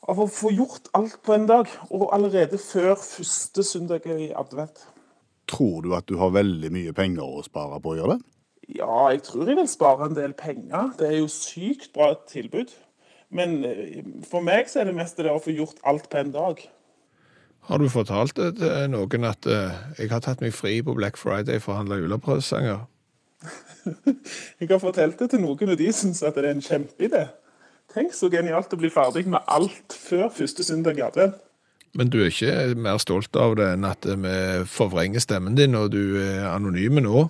av 0.09 0.19
å 0.21 0.29
få 0.29 0.51
gjort 0.55 0.89
alt 0.97 1.19
på 1.25 1.35
en 1.35 1.47
dag, 1.49 1.69
og 1.89 2.09
allerede 2.15 2.59
før 2.61 2.95
første 2.97 3.63
søndag 3.65 4.07
i 4.09 4.31
advent. 4.35 4.87
Tror 5.49 5.85
du 5.85 5.93
at 5.97 6.09
du 6.09 6.17
har 6.21 6.35
veldig 6.35 6.71
mye 6.73 6.93
penger 6.97 7.25
å 7.25 7.45
spare 7.45 7.79
på 7.81 7.93
å 7.93 7.99
gjøre 7.99 8.17
det? 8.17 8.25
Ja, 8.77 9.09
jeg 9.09 9.23
tror 9.25 9.49
jeg 9.49 9.57
vil 9.57 9.69
spare 9.69 10.09
en 10.09 10.17
del 10.17 10.35
penger. 10.37 10.91
Det 10.99 11.07
er 11.07 11.17
jo 11.21 11.29
sykt 11.33 11.89
bra 11.95 12.11
tilbud. 12.29 12.75
Men 13.33 13.63
eh, 13.65 14.03
for 14.29 14.45
meg 14.45 14.69
så 14.69 14.81
er 14.81 14.89
det 14.89 14.97
meste 14.97 15.25
det 15.25 15.33
å 15.33 15.41
få 15.41 15.53
gjort 15.53 15.81
alt 15.89 16.09
på 16.09 16.21
en 16.21 16.33
dag. 16.33 16.61
Har 17.69 17.81
du 17.81 17.89
fortalt 17.89 18.37
det 18.37 18.55
til 18.57 18.87
noen 18.93 19.25
at 19.29 19.45
eh, 19.49 19.81
jeg 19.99 20.13
har 20.13 20.21
tatt 20.25 20.41
meg 20.41 20.53
fri 20.57 20.79
på 20.85 20.95
Black 20.97 21.17
Friday 21.21 21.61
for 21.61 21.75
å 21.75 21.81
handle 21.81 21.99
julepresanger? 22.01 22.85
Jeg 24.59 24.67
har 24.67 24.81
fortalt 24.81 25.21
det 25.21 25.29
til 25.31 25.39
noen, 25.39 25.69
og 25.71 25.77
de 25.79 25.85
syns 25.95 26.19
at 26.27 26.35
det 26.35 26.43
er 26.43 26.57
en 26.57 26.63
kjempeidé. 26.63 27.21
Tenk 27.93 28.13
så 28.13 28.29
genialt 28.29 28.73
å 28.73 28.77
bli 28.77 28.91
ferdig 28.93 29.25
med 29.29 29.41
alt 29.49 29.95
før 29.97 30.27
første 30.33 30.65
søndag 30.65 30.99
i 30.99 31.05
advent. 31.05 31.39
Men 31.97 32.11
du 32.13 32.19
er 32.21 32.29
ikke 32.29 32.75
mer 32.77 32.99
stolt 33.01 33.33
av 33.39 33.55
det 33.57 33.71
enn 33.73 33.87
at 33.89 34.05
vi 34.05 34.33
forvrenger 34.69 35.23
stemmen 35.23 35.55
din, 35.57 35.73
og 35.73 35.89
du 35.95 36.19
er 36.21 36.45
anonym 36.51 37.01
nå? 37.01 37.23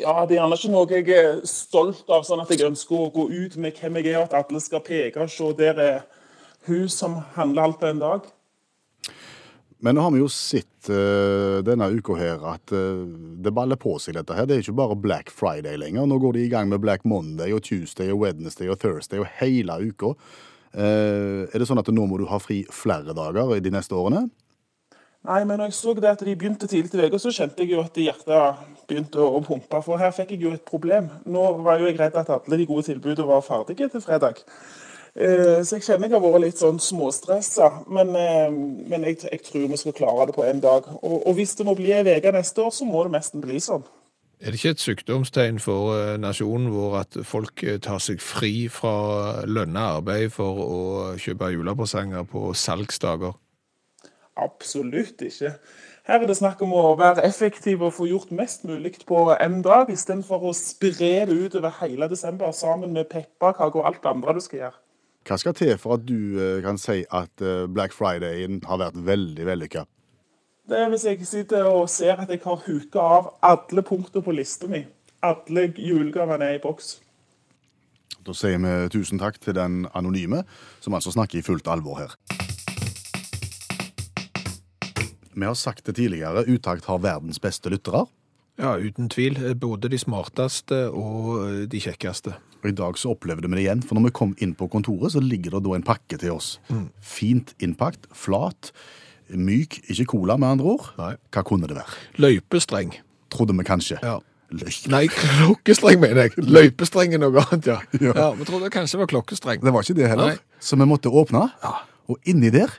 Ja, 0.00 0.24
det 0.28 0.36
er 0.36 0.40
gjerne 0.40 0.56
ikke 0.56 0.72
noe 0.72 0.88
jeg 0.92 1.12
er 1.12 1.42
stolt 1.48 2.08
av, 2.12 2.24
sånn 2.24 2.40
at 2.42 2.52
jeg 2.52 2.64
ønsker 2.66 2.96
å 2.96 3.10
gå 3.12 3.28
ut 3.32 3.56
med 3.60 3.76
hvem 3.76 4.00
jeg 4.00 4.14
er, 4.14 4.18
og 4.22 4.30
at 4.30 4.38
alle 4.40 4.60
skal 4.64 4.84
peke 4.84 5.24
og 5.24 5.32
se 5.32 5.52
der 5.60 5.80
er 5.80 6.00
hun 6.68 6.88
som 6.92 7.20
handler 7.36 7.68
alt 7.68 7.78
på 7.80 7.88
en 7.88 8.00
dag. 8.00 8.26
Men 9.84 9.94
nå 9.94 10.00
har 10.06 10.12
vi 10.14 10.22
jo 10.22 10.28
sett 10.32 10.88
uh, 10.88 11.58
denne 11.64 11.90
uka 11.92 12.16
her 12.16 12.40
at 12.54 12.72
uh, 12.72 13.04
det 13.44 13.52
baller 13.54 13.76
på 13.80 13.96
seg 14.00 14.16
dette 14.16 14.36
her. 14.36 14.48
Det 14.48 14.56
er 14.56 14.64
ikke 14.64 14.78
bare 14.78 14.96
Black 14.96 15.32
Friday 15.32 15.76
lenger. 15.80 16.08
Nå 16.08 16.16
går 16.22 16.38
de 16.38 16.46
i 16.46 16.52
gang 16.52 16.70
med 16.70 16.80
Black 16.80 17.04
Monday 17.04 17.52
og 17.52 17.62
Tuesday 17.66 18.08
og 18.14 18.22
Wednesday 18.24 18.72
og 18.72 18.80
Thursday 18.80 19.20
og 19.20 19.28
hele 19.40 19.76
uka. 19.84 20.14
Uh, 20.76 21.44
er 21.52 21.60
det 21.60 21.68
sånn 21.68 21.80
at 21.80 21.92
nå 21.92 22.08
må 22.08 22.20
du 22.20 22.26
ha 22.30 22.40
fri 22.40 22.62
flere 22.72 23.16
dager 23.16 23.52
i 23.56 23.62
de 23.64 23.72
neste 23.74 23.96
årene? 23.96 24.26
Nei, 25.26 25.42
men 25.42 25.58
når 25.58 25.72
jeg 25.72 25.78
så 25.80 25.92
det 25.96 26.08
at 26.08 26.20
de 26.22 26.36
begynte 26.38 26.68
tidlig 26.70 26.92
til 26.92 27.02
uka, 27.02 27.18
så 27.18 27.32
kjente 27.34 27.64
jeg 27.64 27.74
jo 27.74 27.82
at 27.82 27.96
hjertet 27.98 28.66
begynte 28.86 29.20
å 29.20 29.40
pumpe. 29.44 29.80
For 29.82 29.98
her 29.98 30.12
fikk 30.14 30.36
jeg 30.36 30.44
jo 30.44 30.52
et 30.54 30.64
problem. 30.64 31.08
Nå 31.26 31.46
var 31.66 31.82
jo 31.82 31.88
jeg 31.88 31.98
redd 31.98 32.16
at 32.20 32.30
alle 32.32 32.60
de 32.60 32.68
gode 32.68 32.86
tilbudene 32.86 33.26
var 33.28 33.42
ferdige 33.44 33.90
til 33.90 34.04
fredag. 34.04 34.44
Eh, 35.16 35.64
Så 35.64 35.78
jeg 35.78 35.82
kjenner 35.86 36.10
jeg 36.10 36.18
har 36.18 36.24
vært 36.24 36.42
litt 36.44 36.60
sånn 36.60 36.80
småstressa. 36.82 37.70
Men, 37.88 38.12
eh, 38.16 38.50
men 38.52 39.06
jeg, 39.08 39.22
jeg 39.24 39.40
tror 39.46 39.70
vi 39.72 39.78
skal 39.80 39.96
klare 39.96 40.26
det 40.28 40.36
på 40.36 40.44
én 40.44 40.60
dag. 40.60 40.88
Og, 41.02 41.22
og 41.26 41.38
hvis 41.38 41.56
det 41.56 41.66
må 41.66 41.74
bli 41.78 41.94
ei 41.96 42.18
uke 42.18 42.34
neste 42.36 42.62
år, 42.62 42.74
så 42.74 42.84
må 42.84 43.06
det 43.06 43.16
nesten 43.16 43.44
bli 43.44 43.60
sånn. 43.62 43.86
Er 44.36 44.52
det 44.52 44.60
ikke 44.60 44.74
et 44.74 44.84
sykdomstegn 44.84 45.58
for 45.64 45.96
eh, 45.96 46.18
nasjonen 46.20 46.68
vår 46.74 46.98
at 47.00 47.18
folk 47.24 47.64
tar 47.82 48.02
seg 48.04 48.20
fri 48.20 48.68
fra 48.68 49.46
lønna 49.48 49.88
arbeid 49.96 50.34
for 50.36 50.60
å 50.60 50.80
kjøpe 51.16 51.54
julepresanger 51.54 52.28
på 52.28 52.52
salgsdager? 52.52 53.32
Absolutt 54.36 55.24
ikke. 55.24 55.56
Her 56.06 56.20
er 56.20 56.28
det 56.28 56.36
snakk 56.36 56.60
om 56.62 56.74
å 56.76 56.90
være 57.00 57.24
effektiv 57.24 57.80
og 57.82 57.96
få 57.96 58.04
gjort 58.12 58.34
mest 58.36 58.68
mulig 58.68 58.98
på 59.08 59.24
én 59.32 59.62
dag, 59.64 59.88
istedenfor 59.90 60.44
å 60.44 60.52
spre 60.54 60.92
det 61.00 61.32
utover 61.32 61.72
hele 61.80 62.06
desember 62.12 62.52
sammen 62.52 62.92
med 62.92 63.08
pepperkaker 63.08 63.80
og 63.80 63.88
alt 63.88 64.04
det 64.04 64.12
andre 64.12 64.36
du 64.36 64.44
skal 64.44 64.60
gjøre. 64.60 64.76
Hva 65.26 65.34
skal 65.42 65.56
til 65.58 65.72
for 65.82 65.96
at 65.96 66.04
du 66.06 66.38
eh, 66.38 66.60
kan 66.62 66.76
si 66.78 67.00
at 67.02 67.42
eh, 67.42 67.64
Black 67.66 67.94
Friday 67.94 68.46
har 68.62 68.78
vært 68.78 68.98
veldig 69.08 69.46
vellykka? 69.48 69.82
Det 70.66 70.78
er 70.78 70.90
hvis 70.90 71.06
jeg 71.06 71.26
sitter 71.26 71.66
og 71.66 71.88
ser 71.90 72.22
at 72.22 72.30
jeg 72.30 72.42
har 72.44 72.62
huka 72.62 73.02
av 73.02 73.32
alle 73.42 73.82
punkter 73.86 74.22
på 74.22 74.34
lista 74.34 74.70
mi. 74.70 74.84
Alle 75.26 75.66
julegavene 75.74 76.46
er 76.46 76.60
i 76.60 76.62
boks. 76.62 77.00
Da 78.26 78.34
sier 78.34 78.58
vi 78.62 78.74
tusen 78.90 79.18
takk 79.22 79.38
til 79.42 79.54
den 79.58 79.84
anonyme, 79.98 80.44
som 80.82 80.94
altså 80.94 81.14
snakker 81.14 81.40
i 81.40 81.46
fullt 81.46 81.66
alvor 81.70 81.98
her. 81.98 82.14
Vi 85.36 85.44
har 85.44 85.58
sagt 85.58 85.86
det 85.86 85.98
tidligere, 85.98 86.46
Utakt 86.46 86.86
har 86.86 87.02
verdens 87.02 87.42
beste 87.42 87.70
lyttere. 87.70 88.06
Ja, 88.56 88.74
uten 88.80 89.10
tvil. 89.12 89.36
Både 89.60 89.90
de 89.92 89.98
smarteste 90.00 90.86
og 90.88 91.32
eh, 91.44 91.64
de 91.70 91.80
kjekkeste. 91.82 92.36
Og 92.62 92.70
I 92.70 92.76
dag 92.76 92.96
så 92.98 93.12
opplevde 93.12 93.50
vi 93.50 93.58
det 93.58 93.64
igjen, 93.66 93.82
for 93.84 93.98
når 93.98 94.08
vi 94.08 94.14
kom 94.16 94.32
inn 94.42 94.54
på 94.56 94.68
kontoret, 94.72 95.12
så 95.12 95.20
ligger 95.22 95.58
det 95.58 95.64
da 95.66 95.74
en 95.76 95.84
pakke 95.86 96.16
til 96.18 96.32
oss. 96.34 96.54
Fint 97.04 97.52
innpakt, 97.62 98.08
flat, 98.16 98.72
myk, 99.28 99.82
ikke 99.92 100.06
cola 100.14 100.38
med 100.40 100.56
andre 100.56 100.72
ord. 100.76 100.88
Nei. 100.98 101.12
Hva 101.36 101.44
kunne 101.46 101.68
det 101.68 101.76
være? 101.76 102.00
Løypestreng. 102.22 102.96
Trodde 103.34 103.54
vi 103.58 103.66
kanskje. 103.68 104.00
Ja. 104.02 104.16
Løy. 104.54 104.70
Nei, 104.92 105.04
klokkestreng 105.20 106.00
mener 106.00 106.28
jeg. 106.28 106.46
Løypestreng 106.46 107.14
er 107.16 107.22
noe 107.22 107.42
annet, 107.44 107.66
ja. 107.74 107.80
Ja. 108.06 108.12
ja. 108.14 108.26
Vi 108.38 108.46
trodde 108.48 108.68
det 108.70 108.74
kanskje 108.76 109.00
var 109.02 109.10
klokkestreng. 109.10 109.60
Det 109.66 109.72
var 109.74 109.84
ikke 109.84 109.98
det 110.00 110.10
heller. 110.14 110.36
Nei. 110.36 110.58
Så 110.62 110.78
vi 110.80 110.86
måtte 110.88 111.10
åpne, 111.12 111.48
Ja. 111.62 111.74
og 112.08 112.18
inni 112.30 112.50
der 112.54 112.72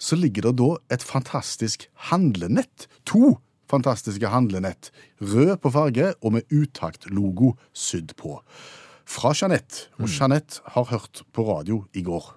så 0.00 0.16
ligger 0.16 0.46
det 0.48 0.54
da 0.62 0.70
et 0.96 1.02
fantastisk 1.04 1.82
handlenett. 2.08 2.86
To 3.10 3.34
fantastiske 3.70 4.32
handlenett. 4.32 4.90
Rød 5.22 5.56
på 5.62 5.72
farge 5.74 6.12
og 6.20 6.36
med 6.36 6.50
Utakt-logo 6.50 7.54
sydd 7.72 8.16
på. 8.20 8.38
Fra 9.10 9.32
Jeanette. 9.34 9.88
Og 9.98 10.06
Jeanette 10.06 10.60
har 10.76 10.84
hørt 10.92 11.24
på 11.34 11.42
radio 11.48 11.84
i 11.98 12.02
går. 12.06 12.28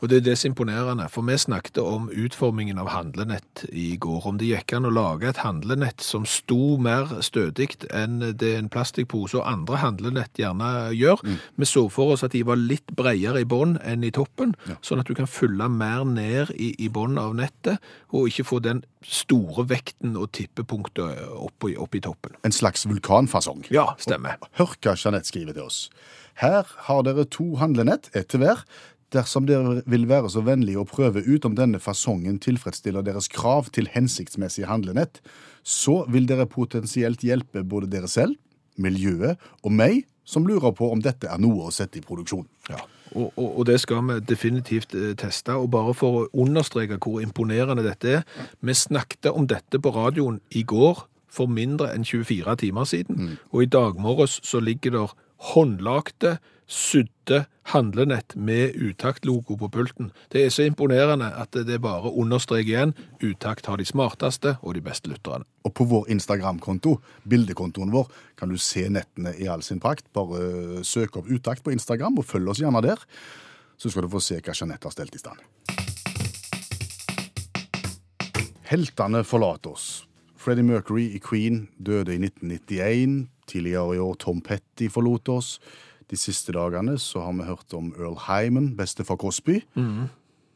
Og 0.00 0.08
det 0.08 0.20
er 0.20 0.24
det 0.24 0.36
som 0.38 0.48
er 0.48 0.52
imponerende, 0.54 1.06
for 1.12 1.26
vi 1.26 1.36
snakket 1.36 1.80
om 1.82 2.06
utformingen 2.08 2.78
av 2.80 2.88
handlenett 2.94 3.64
i 3.72 3.96
går. 4.00 4.28
Om 4.30 4.38
det 4.40 4.48
gikk 4.48 4.76
an 4.76 4.86
å 4.88 4.92
lage 4.94 5.28
et 5.28 5.42
handlenett 5.42 6.00
som 6.04 6.24
sto 6.28 6.78
mer 6.80 7.18
stødig 7.26 7.68
enn 7.90 8.22
det 8.40 8.54
en 8.56 8.70
plastikkpose 8.72 9.40
og 9.40 9.48
andre 9.48 9.80
handlenett 9.82 10.40
gjerne 10.40 10.70
gjør. 10.96 11.20
Vi 11.58 11.68
så 11.68 11.84
for 11.92 12.14
oss 12.14 12.24
at 12.24 12.36
de 12.36 12.44
var 12.46 12.60
litt 12.60 12.94
bredere 12.96 13.42
i 13.42 13.48
bånn 13.48 13.76
enn 13.82 14.06
i 14.06 14.14
toppen, 14.14 14.54
sånn 14.80 15.02
at 15.02 15.10
du 15.10 15.16
kan 15.18 15.28
fylle 15.28 15.68
mer 15.68 16.06
ned 16.08 16.54
i, 16.56 16.72
i 16.78 16.88
bånn 16.88 17.18
av 17.20 17.34
nettet, 17.36 17.82
og 18.14 18.30
ikke 18.30 18.46
få 18.54 18.62
den 18.64 18.84
store 19.06 19.64
vekten 19.70 20.16
og 20.20 20.30
tippepunktet 20.36 21.22
opp, 21.32 21.64
i- 21.68 21.76
opp 21.76 21.94
i 21.94 22.00
toppen. 22.00 22.34
En 22.44 22.52
slags 22.52 22.84
vulkanfasong. 22.86 23.64
Ja, 23.70 23.94
stemmer. 23.98 24.36
Hør 24.58 24.74
hva 24.80 24.94
Jeanette 24.96 25.26
skriver 25.30 25.54
til 25.54 25.62
oss. 25.62 25.88
Her 26.34 26.64
har 26.86 27.02
dere 27.02 27.24
to 27.24 27.56
handlenett, 27.56 28.10
ett 28.14 28.28
til 28.28 28.40
hver. 28.40 28.64
Dersom 29.10 29.46
dere 29.46 29.82
vil 29.90 30.06
være 30.06 30.30
så 30.30 30.42
vennlig 30.44 30.76
å 30.78 30.86
prøve 30.86 31.24
ut 31.26 31.44
om 31.44 31.56
denne 31.56 31.80
fasongen 31.80 32.38
tilfredsstiller 32.38 33.02
deres 33.02 33.26
krav 33.28 33.70
til 33.72 33.86
hensiktsmessig 33.90 34.66
handlenett, 34.70 35.20
så 35.64 36.06
vil 36.08 36.26
dere 36.26 36.46
potensielt 36.46 37.20
hjelpe 37.26 37.64
både 37.66 37.90
dere 37.90 38.06
selv, 38.08 38.36
miljøet 38.78 39.36
og 39.64 39.72
meg, 39.72 40.04
som 40.24 40.46
lurer 40.46 40.70
på 40.72 40.92
om 40.92 41.00
dette 41.02 41.26
er 41.26 41.38
noe 41.42 41.66
å 41.66 41.72
sette 41.74 41.98
i 41.98 42.04
produksjon. 42.06 42.46
Ja, 42.70 42.78
og, 43.14 43.32
og, 43.36 43.58
og 43.58 43.66
det 43.66 43.80
skal 43.80 44.02
vi 44.08 44.18
definitivt 44.28 44.94
eh, 44.94 45.14
teste. 45.18 45.54
Og 45.54 45.70
bare 45.70 45.94
for 45.94 46.22
å 46.22 46.26
understreke 46.44 46.98
hvor 47.02 47.22
imponerende 47.22 47.84
dette 47.86 48.20
er, 48.20 48.26
vi 48.60 48.76
snakket 48.76 49.32
om 49.32 49.48
dette 49.50 49.80
på 49.82 49.94
radioen 49.94 50.40
i 50.50 50.62
går 50.62 51.06
for 51.30 51.50
mindre 51.50 51.92
enn 51.94 52.04
24 52.04 52.56
timer 52.58 52.86
siden, 52.90 53.36
og 53.54 53.62
i 53.62 53.70
dag 53.70 53.98
morges 54.02 54.40
så 54.42 54.58
ligger 54.58 54.96
det 54.96 55.04
håndlagte, 55.40 56.38
sydde 56.70 57.44
handlenett 57.72 58.36
med 58.38 58.76
Utakt-logo 58.78 59.56
på 59.58 59.68
pulten. 59.68 60.10
Det 60.30 60.44
er 60.44 60.52
så 60.54 60.66
imponerende 60.68 61.30
at 61.34 61.54
det 61.66 61.80
bare 61.82 62.12
understreker 62.12 62.70
igjen. 62.70 62.94
Utakt 63.22 63.66
har 63.66 63.80
de 63.80 63.86
smarteste 63.86 64.56
og 64.62 64.76
de 64.78 64.82
beste 64.84 65.10
lytterne. 65.10 65.46
Og 65.66 65.74
på 65.74 65.86
vår 65.90 66.10
Instagram-konto, 66.14 66.96
bildekontoen 67.28 67.92
vår, 67.94 68.10
kan 68.38 68.50
du 68.50 68.58
se 68.58 68.86
nettene 68.88 69.34
i 69.38 69.48
all 69.50 69.64
sin 69.66 69.82
prakt. 69.82 70.06
Bare 70.14 70.40
eh, 70.40 70.82
søk 70.86 71.18
opp 71.20 71.30
Utakt 71.30 71.64
på 71.66 71.74
Instagram 71.74 72.20
og 72.22 72.28
følg 72.28 72.52
oss 72.52 72.62
gjerne 72.62 72.82
der. 72.86 73.02
Så 73.80 73.90
skal 73.90 74.06
du 74.06 74.12
få 74.12 74.22
se 74.22 74.38
hva 74.38 74.54
Jeanette 74.54 74.86
har 74.86 74.94
stelt 74.94 75.16
i 75.16 75.22
stand. 75.22 75.40
Heltene 78.70 79.24
forlater 79.26 79.74
oss. 79.74 80.04
Freddie 80.40 80.64
Mercury 80.64 81.10
i 81.16 81.20
Queen 81.20 81.66
døde 81.76 82.14
i 82.14 82.20
1991. 82.22 83.26
Tidligere 83.50 83.96
i 83.96 84.02
år 84.02 84.18
Tom 84.22 84.42
Petty 84.44 84.90
forlot 84.92 85.30
oss. 85.32 85.56
De 86.10 86.18
siste 86.18 86.54
dagene 86.54 86.96
så 86.98 87.22
har 87.22 87.34
vi 87.38 87.46
hørt 87.46 87.74
om 87.76 87.92
Earl 87.98 88.18
Hyman, 88.26 88.72
bestefar 88.78 89.18
Crosby, 89.20 89.60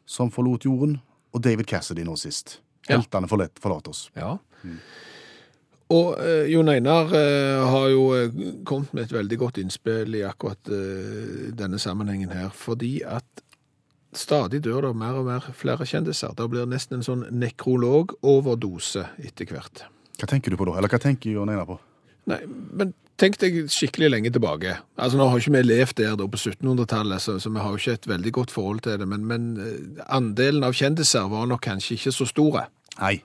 som 0.07 0.31
forlot 0.35 0.67
jorden. 0.67 0.99
Og 1.35 1.43
David 1.43 1.67
Cassidy 1.71 2.07
nå 2.07 2.17
sist. 2.19 2.61
Heltene 2.89 3.29
ja. 3.31 3.49
forlater 3.59 3.91
oss. 3.91 4.09
Ja. 4.19 4.37
Og 5.95 6.19
eh, 6.23 6.51
Jon 6.51 6.71
Einar 6.73 7.13
eh, 7.17 7.63
har 7.69 7.89
jo 7.93 8.05
eh, 8.17 8.37
kommet 8.67 8.93
med 8.97 9.07
et 9.07 9.15
veldig 9.15 9.39
godt 9.41 9.61
innspill 9.61 10.17
i 10.17 10.25
akkurat 10.27 10.71
eh, 10.73 11.51
denne 11.57 11.81
sammenhengen 11.83 12.33
her, 12.33 12.51
fordi 12.57 12.97
at 13.07 13.45
stadig 14.17 14.63
dør 14.65 14.89
det 14.89 14.95
mer 14.97 15.19
og 15.21 15.29
mer 15.29 15.51
flere 15.59 15.87
kjendiser. 15.87 16.33
Det 16.39 16.47
blir 16.51 16.71
nesten 16.71 17.01
en 17.01 17.07
sånn 17.07 17.27
nekrolog-overdose 17.35 19.05
etter 19.27 19.51
hvert. 19.51 19.85
Hva 20.21 20.31
tenker 20.31 20.55
du 20.55 20.59
på 20.59 20.69
da? 20.71 20.79
Eller 20.79 20.93
hva 20.93 21.03
tenker 21.03 21.35
Jon 21.35 21.53
Einar 21.53 21.69
på? 21.69 21.79
Nei, 22.31 22.41
men 22.49 22.95
tenk 23.21 23.37
deg 23.43 23.61
skikkelig 23.73 24.11
lenge 24.11 24.33
tilbake. 24.35 24.79
Altså 24.97 25.19
Nå 25.21 25.29
har 25.31 25.43
ikke 25.43 25.55
vi 25.57 25.63
levd 25.67 25.99
der 26.01 26.17
da 26.19 26.27
på 26.31 26.41
1700-tallet, 26.41 27.23
så, 27.23 27.37
så 27.43 27.53
vi 27.53 27.63
har 27.63 27.75
jo 27.75 27.83
ikke 27.83 27.99
et 28.01 28.09
veldig 28.11 28.33
godt 28.39 28.55
forhold 28.55 28.83
til 28.87 28.99
det, 29.01 29.09
men, 29.11 29.27
men 29.29 29.53
eh, 29.61 30.03
andelen 30.09 30.67
av 30.67 30.75
kjendiser 30.77 31.31
var 31.31 31.47
nok 31.51 31.63
kanskje 31.69 31.99
ikke 31.99 32.15
så 32.17 32.29
store. 32.31 32.67
Nei. 33.01 33.19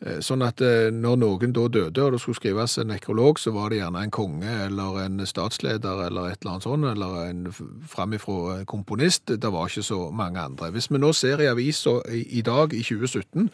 Eh, 0.00 0.20
Sånn 0.24 0.40
at 0.46 0.60
eh, 0.64 0.88
når 0.94 1.18
noen 1.20 1.52
da 1.52 1.66
døde, 1.68 2.02
og 2.04 2.14
det 2.14 2.20
skulle 2.22 2.38
skrives 2.38 2.78
en 2.80 2.88
nekrolog, 2.88 3.38
så 3.40 3.52
var 3.52 3.68
det 3.68 3.80
gjerne 3.82 4.04
en 4.06 4.12
konge 4.14 4.54
eller 4.66 5.00
en 5.02 5.20
statsleder 5.28 6.06
eller 6.06 6.30
et 6.30 6.40
eller 6.40 6.54
annet 6.54 6.66
sånt, 6.66 6.86
eller 6.88 7.16
en 7.26 7.42
framifrå 7.90 8.38
komponist. 8.70 9.26
Det 9.28 9.52
var 9.52 9.68
ikke 9.68 9.84
så 9.84 10.00
mange 10.12 10.40
andre. 10.40 10.70
Hvis 10.72 10.88
vi 10.90 11.00
nå 11.02 11.12
ser 11.16 11.42
i 11.44 11.50
avisa 11.52 11.98
i, 12.08 12.40
dag, 12.46 12.72
i 12.72 12.82
2017, 12.86 13.50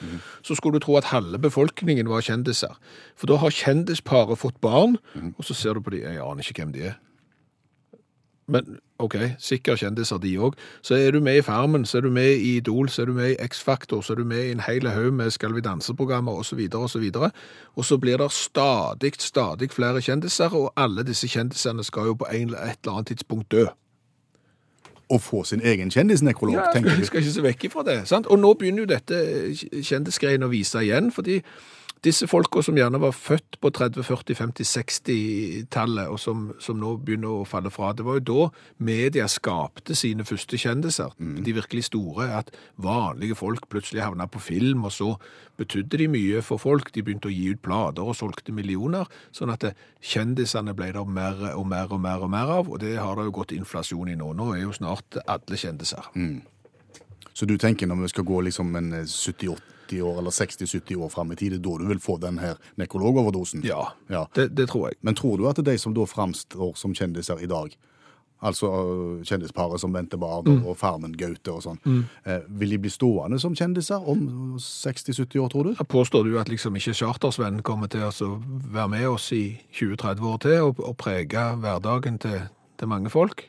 så 0.46 0.54
skulle 0.54 0.78
du 0.78 0.84
tro 0.86 0.96
at 1.00 1.10
halve 1.10 1.38
befolkningen 1.42 2.08
var 2.10 2.22
kjendiser. 2.26 2.76
For 3.16 3.26
da 3.30 3.40
har 3.42 3.50
kjendisparet 3.50 4.38
fått 4.38 4.60
barn, 4.62 4.98
og 5.36 5.42
så 5.44 5.54
ser 5.54 5.74
du 5.74 5.82
på 5.82 5.96
de, 5.96 6.04
jeg 6.06 6.22
aner 6.22 6.46
ikke 6.46 6.62
hvem 6.62 6.76
de 6.76 6.86
er. 6.92 7.00
Men 8.48 8.76
ok, 9.02 9.14
sikkert 9.42 9.80
kjendiser 9.82 10.20
de 10.22 10.36
òg. 10.38 10.54
Så 10.86 10.94
er 10.94 11.10
du 11.10 11.20
med 11.20 11.40
i 11.40 11.42
Farmen, 11.42 11.82
så 11.84 11.98
er 11.98 12.04
du 12.06 12.10
med 12.14 12.36
i 12.36 12.56
Idol, 12.60 12.88
så 12.88 13.02
er 13.02 13.06
du 13.10 13.12
med 13.16 13.32
i 13.32 13.36
X-Factor, 13.42 14.00
så 14.06 14.12
er 14.14 14.20
du 14.20 14.24
med 14.24 14.44
i 14.44 14.52
en 14.54 14.60
hel 14.62 14.86
haug 14.88 15.12
med 15.18 15.30
Skal 15.34 15.54
vi 15.54 15.60
danse-programmer 15.60 16.32
osv. 16.32 16.60
osv. 16.74 17.08
Og 17.76 17.84
så 17.84 17.98
blir 17.98 18.16
det 18.22 18.30
stadig, 18.32 19.12
stadig 19.18 19.70
flere 19.74 20.00
kjendiser, 20.02 20.54
og 20.54 20.72
alle 20.76 21.02
disse 21.02 21.26
kjendisene 21.28 21.84
skal 21.84 22.06
jo 22.12 22.14
på 22.14 22.30
en, 22.30 22.46
eller 22.48 22.58
et 22.70 22.78
eller 22.84 22.94
annet 23.00 23.06
tidspunkt 23.06 23.50
dø. 23.52 23.66
Å 25.10 25.18
få 25.22 25.44
sin 25.46 25.60
egen 25.62 25.90
kjendisnekrolog, 25.90 26.54
Ja, 26.54 26.70
tenker 26.74 26.96
du. 26.96 27.04
skal 27.06 27.20
ikke 27.22 27.32
se 27.32 27.42
vekk 27.42 27.64
ifra 27.64 27.82
det. 27.86 28.08
Sant? 28.08 28.26
Og 28.26 28.38
nå 28.38 28.54
begynner 28.54 28.82
jo 28.82 28.86
dette 28.90 29.20
kjendisgreiene 29.82 30.46
å 30.46 30.50
vise 30.50 30.82
igjen, 30.82 31.12
fordi 31.14 31.42
disse 32.06 32.28
folka 32.30 32.62
som 32.64 32.76
gjerne 32.78 33.00
var 33.02 33.14
født 33.16 33.58
på 33.62 33.70
30-, 33.74 34.04
40-, 34.06 34.36
50-, 34.38 34.68
60-tallet, 34.70 36.06
og 36.12 36.20
som, 36.22 36.46
som 36.62 36.78
nå 36.80 36.94
begynner 37.02 37.40
å 37.40 37.46
falle 37.48 37.72
fra, 37.74 37.92
det 37.96 38.06
var 38.06 38.20
jo 38.20 38.26
da 38.30 38.46
media 38.86 39.26
skapte 39.30 39.96
sine 39.98 40.26
første 40.28 40.58
kjendiser, 40.60 41.14
de 41.18 41.56
virkelig 41.56 41.88
store, 41.88 42.28
at 42.38 42.52
vanlige 42.82 43.38
folk 43.38 43.68
plutselig 43.72 44.04
havna 44.04 44.28
på 44.30 44.42
film, 44.42 44.86
og 44.86 44.94
så 44.94 45.12
betydde 45.58 46.02
de 46.02 46.08
mye 46.12 46.42
for 46.44 46.60
folk. 46.60 46.92
De 46.94 47.02
begynte 47.04 47.30
å 47.30 47.34
gi 47.34 47.50
ut 47.54 47.62
plater 47.64 48.06
og 48.06 48.16
solgte 48.18 48.54
millioner, 48.54 49.08
sånn 49.34 49.52
at 49.54 49.70
kjendisene 50.04 50.76
ble 50.76 50.92
det 50.94 51.06
mer 51.10 51.40
og 51.54 51.66
mer 51.68 51.92
og 51.92 52.02
mer 52.02 52.26
og 52.26 52.32
mer 52.32 52.52
av, 52.60 52.68
og 52.70 52.82
det 52.82 52.96
har 53.00 53.16
det 53.16 53.28
jo 53.28 53.38
gått 53.40 53.56
inflasjon 53.56 54.12
i 54.12 54.18
nå. 54.18 54.32
Nå 54.36 54.52
er 54.54 54.66
jo 54.66 54.76
snart 54.76 55.18
alle 55.24 55.58
kjendiser. 55.60 56.12
Så 57.36 57.44
du 57.44 57.56
tenker 57.60 57.86
når 57.90 57.98
vi 58.06 58.08
skal 58.14 58.24
gå 58.24 58.38
liksom 58.46 58.70
en 58.80 58.92
eh, 58.96 59.02
70-80 59.04 60.00
år 60.02 60.18
eller 60.22 60.32
60-70 60.32 60.96
år 61.04 61.10
fram 61.12 61.32
i 61.34 61.36
tid, 61.36 61.52
det 61.52 61.58
er 61.60 61.64
da 61.66 61.74
du 61.82 61.90
vil 61.90 62.00
få 62.00 62.16
den 62.22 62.38
her 62.40 62.56
nekrologoverdosen? 62.80 63.60
Ja, 63.68 63.90
Ja. 64.08 64.24
Det, 64.34 64.48
det 64.56 64.68
tror 64.72 64.88
jeg. 64.88 64.96
Men 65.04 65.14
tror 65.14 65.36
du 65.36 65.44
at 65.50 65.56
det 65.60 65.66
er 65.68 65.72
de 65.76 65.82
som 65.82 65.92
da 65.94 66.06
framstår 66.08 66.72
som 66.80 66.94
kjendiser 66.96 67.42
i 67.44 67.46
dag, 67.50 67.76
altså 68.42 68.68
øh, 68.68 69.22
kjendisparet 69.24 69.80
som 69.80 69.92
venter 69.94 70.16
barn 70.20 70.44
Mm. 70.48 70.66
og 70.66 70.76
Farmen 70.76 71.12
Gaute 71.16 71.52
og 71.52 71.62
sånn, 71.64 71.78
eh, 72.24 72.40
vil 72.48 72.70
de 72.74 72.78
bli 72.78 72.90
stående 72.92 73.38
som 73.40 73.54
kjendiser 73.56 74.00
om 74.08 74.56
60-70 74.60 75.38
år, 75.40 75.48
tror 75.52 75.64
du? 75.64 75.74
Jeg 75.78 75.88
påstår 75.88 76.24
du 76.24 76.38
at 76.40 76.48
liksom 76.48 76.76
ikke 76.76 76.94
Chartersvenn 76.94 77.62
kommer 77.62 77.88
til 77.88 78.00
å 78.04 78.10
altså 78.10 78.30
være 78.72 78.88
med 78.92 79.06
oss 79.08 79.30
i 79.32 79.60
20-30 79.72 80.24
år 80.32 80.38
til 80.44 80.60
og, 80.70 80.80
og 80.80 80.96
prege 81.00 81.46
hverdagen 81.60 82.18
til, 82.18 82.40
til 82.78 82.88
mange 82.88 83.10
folk? 83.12 83.44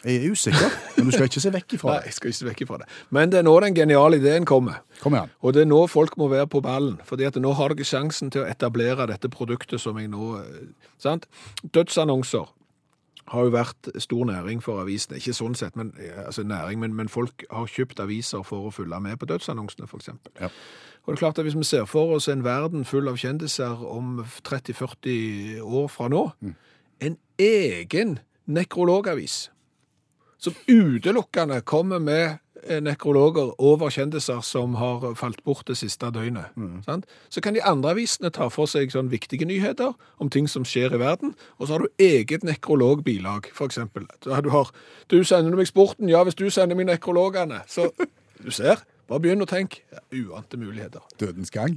Jeg 0.00 0.16
er 0.16 0.32
usikker, 0.32 0.76
men 0.96 1.06
du 1.06 1.12
skal 1.12 1.26
ikke 1.28 1.42
se 1.44 1.50
vekk 1.52 1.74
ifra 1.76 1.90
det. 1.90 1.96
Nei, 1.98 2.08
jeg 2.08 2.16
skal 2.16 2.30
ikke 2.30 2.38
se 2.38 2.46
vekk 2.46 2.60
ifra 2.64 2.78
det. 2.80 2.86
Men 3.12 3.32
det 3.32 3.40
er 3.40 3.44
nå 3.44 3.52
den 3.60 3.74
geniale 3.76 4.16
ideen 4.16 4.46
kommer. 4.48 4.78
Kom 5.02 5.16
igjen. 5.16 5.32
Og 5.44 5.52
det 5.52 5.66
er 5.66 5.68
nå 5.68 5.80
folk 5.92 6.16
må 6.20 6.30
være 6.32 6.46
på 6.48 6.62
ballen, 6.64 6.96
fordi 7.04 7.26
at 7.28 7.36
nå 7.36 7.52
har 7.58 7.74
dere 7.74 7.88
sjansen 7.88 8.32
til 8.32 8.46
å 8.46 8.48
etablere 8.48 9.10
dette 9.10 9.28
produktet 9.32 9.82
som 9.82 10.00
jeg 10.00 10.08
nå 10.12 10.30
eh, 10.40 10.64
Sant? 11.00 11.28
Dødsannonser 11.76 12.48
har 13.30 13.46
jo 13.46 13.52
vært 13.54 13.90
stor 14.00 14.24
næring 14.26 14.64
for 14.64 14.80
avisene. 14.82 15.20
Ikke 15.20 15.36
sånn 15.36 15.54
sett, 15.58 15.76
men, 15.76 15.92
eh, 16.00 16.24
altså 16.24 16.46
næring, 16.48 16.80
men, 16.80 16.96
men 16.96 17.12
folk 17.12 17.44
har 17.52 17.68
kjøpt 17.68 18.00
aviser 18.00 18.42
for 18.46 18.70
å 18.70 18.72
følge 18.74 19.04
med 19.04 19.20
på 19.20 19.28
dødsannonsene, 19.28 19.84
f.eks. 19.84 20.10
Ja. 20.40 20.48
Og 21.04 21.12
det 21.12 21.18
er 21.18 21.22
klart 21.26 21.38
at 21.38 21.44
Hvis 21.44 21.56
vi 21.56 21.64
ser 21.64 21.84
for 21.84 22.16
oss 22.16 22.28
en 22.28 22.44
verden 22.44 22.84
full 22.84 23.08
av 23.08 23.20
kjendiser 23.20 23.84
om 23.84 24.24
30-40 24.48 25.60
år 25.60 25.88
fra 25.92 26.08
nå, 26.08 26.26
en 27.00 27.16
egen 27.38 28.18
nekrologavis 28.48 29.50
som 30.40 30.56
utelukkende 30.68 31.60
kommer 31.68 32.00
med 32.02 32.38
eh, 32.64 32.80
nekrologer 32.82 33.52
over 33.60 33.92
kjendiser 33.92 34.40
som 34.44 34.74
har 34.80 35.04
falt 35.20 35.42
bort 35.44 35.66
det 35.68 35.76
siste 35.80 36.10
døgnet. 36.14 36.54
Sant? 36.86 37.08
Så 37.28 37.42
kan 37.44 37.56
de 37.56 37.64
andre 37.64 37.92
avisene 37.94 38.32
ta 38.34 38.48
for 38.52 38.70
seg 38.70 38.92
sånn 38.94 39.12
viktige 39.12 39.48
nyheter 39.48 39.92
om 40.18 40.32
ting 40.32 40.48
som 40.48 40.64
skjer 40.64 40.96
i 40.96 41.02
verden, 41.02 41.34
og 41.58 41.68
så 41.68 41.76
har 41.76 41.84
du 41.84 42.04
eget 42.06 42.46
nekrologbilag, 42.46 43.52
eksempel. 43.60 44.08
Du 44.24 44.50
har, 44.50 44.72
du 45.12 45.20
sender 45.24 45.56
meg 45.56 45.68
sporten, 45.68 46.08
ja, 46.08 46.24
hvis 46.24 46.38
du 46.38 46.48
sender 46.50 46.78
meg 46.78 46.88
nekrologene, 46.88 47.62
så 47.68 47.90
du 48.40 48.50
ser, 48.54 48.80
bare 49.10 49.20
begynn 49.20 49.44
å 49.44 49.50
tenke. 49.50 49.84
Ja, 49.92 50.04
uante 50.24 50.56
muligheter. 50.56 51.04
Dødens 51.20 51.52
gang. 51.52 51.76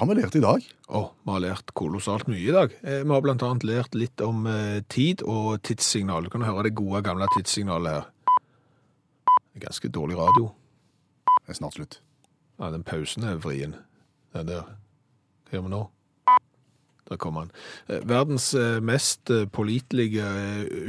Hva 0.00 0.06
har 0.06 0.14
vi 0.14 0.22
lært 0.22 0.36
i 0.38 0.40
dag? 0.40 0.62
Å, 0.96 1.00
vi 1.12 1.28
har 1.34 1.42
lært 1.44 1.72
kolossalt 1.76 2.24
mye 2.32 2.40
i 2.40 2.52
dag. 2.56 2.72
Eh, 2.80 3.02
Vi 3.04 3.12
har 3.12 3.20
blant 3.20 3.42
annet 3.44 3.66
lært 3.68 3.92
litt 3.92 4.22
om 4.24 4.46
eh, 4.48 4.80
tid 4.88 5.20
og 5.28 5.60
tidssignal. 5.60 6.24
Du 6.24 6.30
kan 6.32 6.40
høre 6.40 6.62
det 6.64 6.72
gode, 6.78 7.02
gamle 7.04 7.26
tidssignalet 7.34 7.98
her. 7.98 8.06
Det 9.36 9.60
er 9.60 9.66
ganske 9.66 9.90
dårlig 9.92 10.16
radio. 10.16 10.46
Det 11.44 11.52
er 11.52 11.58
snart 11.58 11.76
slutt. 11.76 11.98
Ja, 12.56 12.70
den 12.72 12.82
pausen 12.88 13.28
er 13.28 13.36
vrien. 13.44 13.74
Den 14.32 14.48
der. 14.48 14.70
Hva 15.50 15.58
gjør 15.58 15.66
vi 15.68 15.74
nå? 15.74 15.82
Der 17.10 17.20
kom 17.20 17.36
han. 17.36 17.52
Eh, 17.92 18.00
Verdens 18.08 18.54
eh, 18.56 18.80
mest 18.80 19.28
eh, 19.28 19.44
pålitelige 19.52 20.24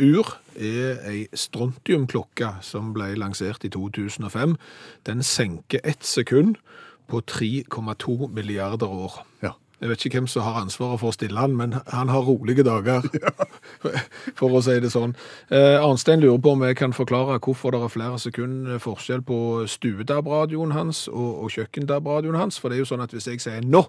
ur 0.07 0.37
er 0.55 1.03
ei 1.11 1.25
strontiumklokke 1.35 2.61
som 2.63 2.93
ble 2.95 3.11
lansert 3.19 3.67
i 3.67 3.73
2005. 3.75 4.55
Den 5.03 5.19
senker 5.19 5.83
ett 5.83 6.07
sekund 6.07 6.63
på 7.11 7.21
3,2 7.27 8.31
milliarder 8.31 8.87
år. 8.87 9.21
Ja. 9.43 9.55
Jeg 9.81 9.89
vet 9.89 10.03
ikke 10.05 10.19
hvem 10.19 10.27
som 10.29 10.43
har 10.45 10.59
ansvaret 10.61 11.01
for 11.01 11.09
å 11.09 11.15
stille 11.15 11.41
han, 11.41 11.55
men 11.57 11.73
han 11.89 12.11
har 12.13 12.27
rolige 12.27 12.61
dager, 12.63 13.01
for 14.39 14.53
å 14.53 14.61
si 14.61 14.75
det 14.83 14.91
sånn. 14.93 15.15
Eh, 15.49 15.81
Arnstein 15.81 16.21
lurer 16.21 16.37
på 16.37 16.53
om 16.53 16.61
jeg 16.67 16.77
kan 16.77 16.93
forklare 16.93 17.39
hvorfor 17.41 17.73
det 17.73 17.81
er 17.81 17.93
flere 17.93 18.19
sekunder 18.21 18.83
forskjell 18.83 19.25
på 19.25 19.39
stuedab-radioen 19.65 20.75
hans 20.77 21.07
og, 21.09 21.31
og 21.41 21.55
kjøkkendab-radioen 21.57 22.37
hans, 22.37 22.61
for 22.61 22.69
det 22.69 22.77
er 22.77 22.85
jo 22.85 22.91
sånn 22.93 23.05
at 23.07 23.15
hvis 23.17 23.31
jeg 23.31 23.41
sier 23.41 23.65
nå, 23.65 23.87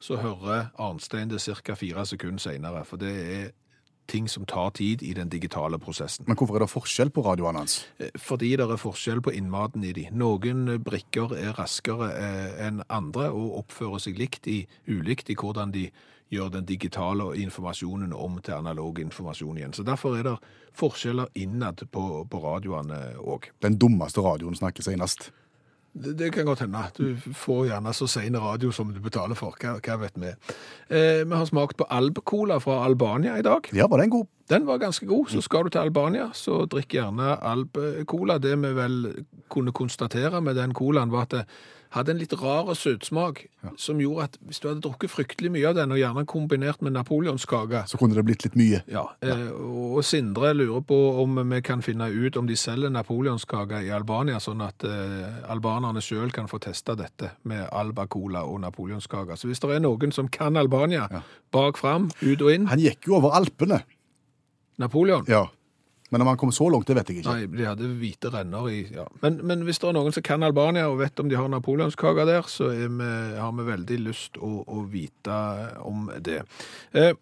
så 0.00 0.16
hører 0.22 0.70
Arnstein 0.80 1.28
det 1.28 1.42
ca. 1.42 1.76
fire 1.76 2.06
sekunder 2.06 2.40
senere, 2.40 2.84
for 2.88 3.02
det 3.02 3.12
er 3.12 3.48
ting 4.08 4.28
som 4.28 4.46
tar 4.48 4.70
tid 4.78 5.02
i 5.02 5.12
den 5.14 5.28
digitale 5.28 5.78
prosessen. 5.78 6.26
Men 6.28 6.36
hvorfor 6.36 6.58
er 6.58 6.64
det 6.64 6.72
forskjell 6.72 7.10
på 7.14 7.24
radioene 7.26 7.62
hans? 7.62 7.80
Eh, 7.98 8.12
Fordi 8.18 8.54
det 8.56 8.66
er 8.66 8.80
forskjell 8.80 9.22
på 9.24 9.34
innmaten 9.36 9.84
i 9.84 9.94
de. 9.96 10.08
Noen 10.12 10.78
brikker 10.84 11.34
er 11.36 11.56
raskere 11.58 12.12
eh, 12.16 12.66
enn 12.66 12.82
andre 12.88 13.30
og 13.30 13.58
oppfører 13.64 14.02
seg 14.02 14.20
likt 14.20 14.48
i, 14.48 14.62
ulikt 14.88 15.30
i 15.30 15.36
hvordan 15.38 15.74
de 15.74 15.88
gjør 16.28 16.50
den 16.52 16.66
digitale 16.68 17.30
informasjonen 17.40 18.12
om 18.12 18.36
til 18.44 18.58
analog 18.58 19.00
informasjon 19.00 19.58
igjen. 19.58 19.72
Så 19.72 19.84
derfor 19.86 20.18
er 20.18 20.26
det 20.26 20.36
forskjeller 20.76 21.30
innad 21.40 21.86
på, 21.92 22.04
på 22.28 22.40
radioene 22.42 23.14
òg. 23.18 23.48
Den 23.64 23.78
dummeste 23.80 24.24
radioen 24.24 24.56
snakker 24.58 24.84
senest. 24.84 25.30
Det, 25.92 26.12
det 26.18 26.32
kan 26.34 26.46
godt 26.46 26.60
hende. 26.60 26.82
Du 26.96 27.34
får 27.34 27.68
gjerne 27.70 27.92
så 27.96 28.06
sein 28.10 28.36
radio 28.38 28.70
som 28.74 28.90
du 28.94 29.00
betaler 29.02 29.38
for. 29.38 29.56
Hva, 29.60 29.78
hva 29.82 29.96
vet 30.02 30.18
vi? 30.20 30.32
Eh, 30.88 31.22
vi 31.24 31.34
har 31.34 31.46
smakt 31.48 31.78
på 31.78 31.86
Alb-cola 31.90 32.60
fra 32.62 32.82
Albania 32.84 33.38
i 33.38 33.46
dag. 33.46 33.70
Ja, 33.74 33.88
var 33.90 34.02
den 34.02 34.12
god? 34.14 34.28
Den 34.48 34.66
var 34.66 34.78
ganske 34.78 35.06
god. 35.06 35.32
Så 35.32 35.42
skal 35.44 35.66
du 35.66 35.72
til 35.74 35.82
Albania, 35.84 36.30
så 36.34 36.62
drikk 36.70 36.94
gjerne 36.96 37.34
Alb-cola. 37.36 38.38
Det 38.38 38.54
vi 38.62 38.70
vel 38.76 39.00
kunne 39.48 39.74
konstatere 39.76 40.40
med 40.40 40.56
den 40.56 40.74
colaen, 40.76 41.12
var 41.12 41.26
at 41.28 41.36
det 41.36 41.44
hadde 41.94 42.12
en 42.12 42.20
litt 42.20 42.32
rar 42.36 42.68
søtsmak, 42.76 43.46
som 43.80 44.00
gjorde 44.00 44.26
at 44.28 44.36
hvis 44.46 44.60
du 44.60 44.68
hadde 44.68 44.82
drukket 44.84 45.12
fryktelig 45.12 45.50
mye 45.54 45.68
av 45.70 45.76
den, 45.78 45.92
og 45.94 46.00
gjerne 46.00 46.24
kombinert 46.28 46.82
med 46.84 46.94
napoleonskake 46.96 47.84
Så 47.88 47.98
kunne 48.00 48.14
det 48.14 48.24
blitt 48.28 48.44
litt 48.44 48.56
mye. 48.58 48.82
ja, 48.88 49.06
eh, 49.22 49.48
og 49.52 50.04
Sindre 50.04 50.52
lurer 50.54 50.84
på 50.84 50.98
om 51.22 51.40
vi 51.50 51.60
kan 51.64 51.82
finne 51.82 52.10
ut 52.12 52.36
om 52.36 52.46
de 52.46 52.56
selger 52.56 52.92
napoleonskake 52.92 53.82
i 53.86 53.90
Albania, 53.94 54.38
sånn 54.40 54.62
at 54.64 54.84
eh, 54.84 55.50
albanerne 55.50 56.02
sjøl 56.04 56.32
kan 56.32 56.48
få 56.48 56.60
testa 56.62 56.94
dette 56.98 57.32
med 57.48 57.66
Alba 57.72 58.06
Cola 58.06 58.44
og 58.44 58.60
napoleonskake. 58.60 59.36
Så 59.36 59.48
hvis 59.48 59.60
det 59.60 59.74
er 59.74 59.84
noen 59.84 60.12
som 60.12 60.28
kan 60.28 60.56
Albania, 60.56 61.08
bak 61.52 61.78
fram, 61.80 62.10
ut 62.22 62.42
og 62.42 62.52
inn 62.52 62.66
Han 62.68 62.80
gikk 62.82 63.08
jo 63.08 63.18
over 63.18 63.36
Alpene. 63.38 63.82
Napoleon? 64.78 65.24
Ja. 65.28 65.48
Men 66.10 66.24
om 66.24 66.30
han 66.30 66.38
kom 66.40 66.52
så 66.54 66.70
langt, 66.72 66.88
det 66.88 66.96
vet 66.96 67.10
jeg 67.12 67.20
ikke. 67.20 67.34
Nei, 67.36 67.46
de 67.58 67.66
hadde 67.68 67.88
hvite 68.00 68.30
renner 68.32 68.68
i 68.72 68.78
ja. 68.94 69.04
men, 69.20 69.40
men 69.44 69.62
hvis 69.68 69.80
det 69.82 69.90
er 69.90 69.96
noen 69.98 70.14
som 70.16 70.24
kan 70.24 70.46
Albania 70.46 70.86
og 70.88 70.98
vet 71.02 71.20
om 71.20 71.28
de 71.28 71.36
har 71.36 71.50
napoleonskaker 71.52 72.24
der, 72.28 72.48
så 72.48 72.70
vi, 72.72 72.88
har 73.36 73.52
vi 73.58 73.66
veldig 73.68 73.98
lyst 74.06 74.40
å, 74.40 74.62
å 74.64 74.84
vite 74.88 75.38
om 75.84 76.08
det. 76.24 76.42
Eh, 76.96 77.12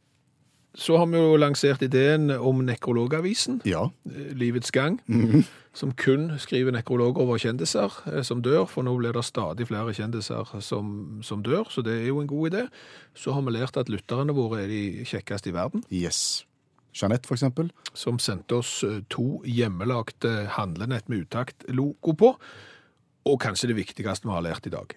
så 0.77 0.99
har 1.01 1.07
vi 1.09 1.17
jo 1.17 1.39
lansert 1.41 1.83
ideen 1.83 2.29
om 2.37 2.59
nekrologavisen. 2.69 3.63
Ja. 3.65 3.89
eh, 4.13 4.33
Livets 4.37 4.71
gang, 4.71 4.99
som 5.77 5.93
kun 5.97 6.35
skriver 6.39 6.73
nekrologer 6.77 7.25
over 7.25 7.41
kjendiser 7.41 7.91
eh, 8.13 8.23
som 8.23 8.43
dør, 8.45 8.67
for 8.71 8.85
nå 8.87 8.93
blir 9.01 9.17
det 9.17 9.25
stadig 9.27 9.67
flere 9.71 9.95
kjendiser 9.97 10.53
som, 10.61 11.23
som 11.25 11.43
dør, 11.43 11.67
så 11.73 11.83
det 11.83 11.97
er 12.03 12.11
jo 12.13 12.21
en 12.21 12.29
god 12.31 12.53
idé. 12.53 12.67
Så 13.17 13.33
har 13.33 13.43
vi 13.49 13.57
lært 13.57 13.81
at 13.81 13.91
lytterne 13.91 14.37
våre 14.37 14.63
er 14.63 14.71
de 14.71 14.83
kjekkeste 15.09 15.51
i 15.51 15.57
verden, 15.57 15.83
Yes. 15.91 16.45
Jeanette, 16.97 17.29
eksempel. 17.33 17.71
som 17.95 18.19
sendte 18.19 18.57
oss 18.57 18.83
eh, 18.85 19.03
to 19.13 19.43
hjemmelagte 19.45 20.47
handlenett 20.57 21.09
med 21.09 21.27
utakt-logo 21.27 22.15
på, 22.17 22.37
og 23.27 23.41
kanskje 23.43 23.73
det 23.73 23.81
viktigste 23.81 24.29
vi 24.29 24.33
har 24.35 24.45
lært 24.47 24.67
i 24.67 24.73
dag. 24.73 24.95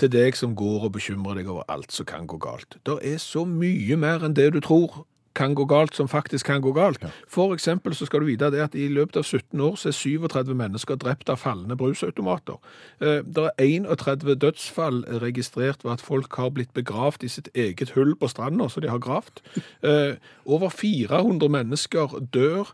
Til 0.00 0.10
deg 0.12 0.36
som 0.36 0.54
går 0.56 0.88
og 0.88 0.94
bekymrer 0.96 1.38
deg 1.38 1.48
over 1.52 1.64
alt 1.68 1.92
som 1.92 2.08
kan 2.08 2.26
gå 2.26 2.38
galt. 2.42 2.78
Det 2.84 2.98
er 3.04 3.18
så 3.20 3.44
mye 3.48 3.96
mer 4.00 4.24
enn 4.24 4.36
det 4.36 4.50
du 4.54 4.60
tror 4.64 5.04
kan 5.34 5.54
gå 5.54 5.64
galt, 5.64 5.94
som 5.96 6.08
faktisk 6.08 6.46
kan 6.46 6.62
gå 6.62 6.72
galt. 6.76 7.04
For 7.28 7.54
eksempel 7.54 7.94
så 7.94 8.06
skal 8.06 8.20
du 8.20 8.26
vite 8.26 8.50
det 8.50 8.60
at 8.60 8.74
i 8.74 8.88
løpet 8.88 9.16
av 9.16 9.24
17 9.24 9.60
år 9.60 9.76
så 9.80 9.88
er 9.88 9.96
37 9.96 10.54
mennesker 10.54 10.96
drept 11.00 11.30
av 11.32 11.40
fallende 11.40 11.76
brusautomater. 11.76 12.58
Eh, 13.00 13.22
Det 13.22 13.50
er 13.58 13.86
31 13.88 14.34
dødsfall 14.40 15.04
registrert 15.22 15.84
ved 15.84 15.92
at 15.92 16.00
folk 16.00 16.34
har 16.36 16.50
blitt 16.50 16.72
begravd 16.74 17.24
i 17.24 17.28
sitt 17.28 17.48
eget 17.54 17.90
hull 17.90 18.14
på 18.16 18.28
stranda, 18.28 18.68
så 18.68 18.80
de 18.80 18.88
har 18.88 18.98
gravd. 18.98 19.40
Eh, 19.82 20.16
Over 20.44 20.68
400 20.68 21.48
mennesker 21.48 22.18
dør 22.32 22.72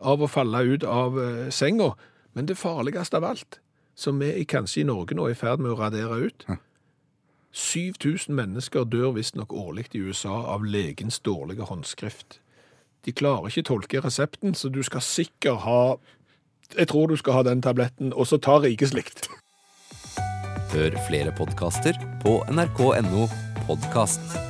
av 0.00 0.20
å 0.22 0.28
falle 0.30 0.62
ut 0.74 0.84
av 0.84 1.18
eh, 1.18 1.50
senga. 1.50 1.92
Men 2.34 2.46
det 2.46 2.56
farligste 2.58 3.16
av 3.16 3.24
alt, 3.24 3.58
som 3.96 4.18
vi 4.18 4.44
kanskje 4.44 4.80
i 4.80 4.84
Norge 4.86 5.14
nå 5.14 5.26
er 5.26 5.30
i 5.30 5.34
ferd 5.34 5.58
med 5.58 5.72
å 5.72 5.78
radere 5.80 6.26
ut 6.26 6.44
7000 7.58 8.34
mennesker 8.34 8.84
dør 8.84 9.10
visstnok 9.16 9.52
årlig 9.52 9.88
i 9.92 10.02
USA 10.06 10.36
av 10.54 10.64
legens 10.64 11.18
dårlige 11.26 11.66
håndskrift. 11.66 12.38
De 13.04 13.12
klarer 13.12 13.50
ikke 13.50 13.66
tolke 13.66 14.02
resepten, 14.04 14.54
så 14.54 14.68
du 14.68 14.82
skal 14.82 15.02
sikkert 15.02 15.64
ha 15.66 15.96
Jeg 16.76 16.88
tror 16.88 17.06
du 17.06 17.16
skal 17.16 17.32
ha 17.32 17.42
den 17.42 17.62
tabletten, 17.62 18.12
og 18.12 18.26
så 18.26 18.36
ta 18.36 18.58
rikeslikt. 18.60 19.28
Hør 20.72 20.98
flere 21.08 21.32
podkaster 21.32 21.96
på 22.22 22.42
nrk.no 22.52 23.24
podkast. 23.64 24.47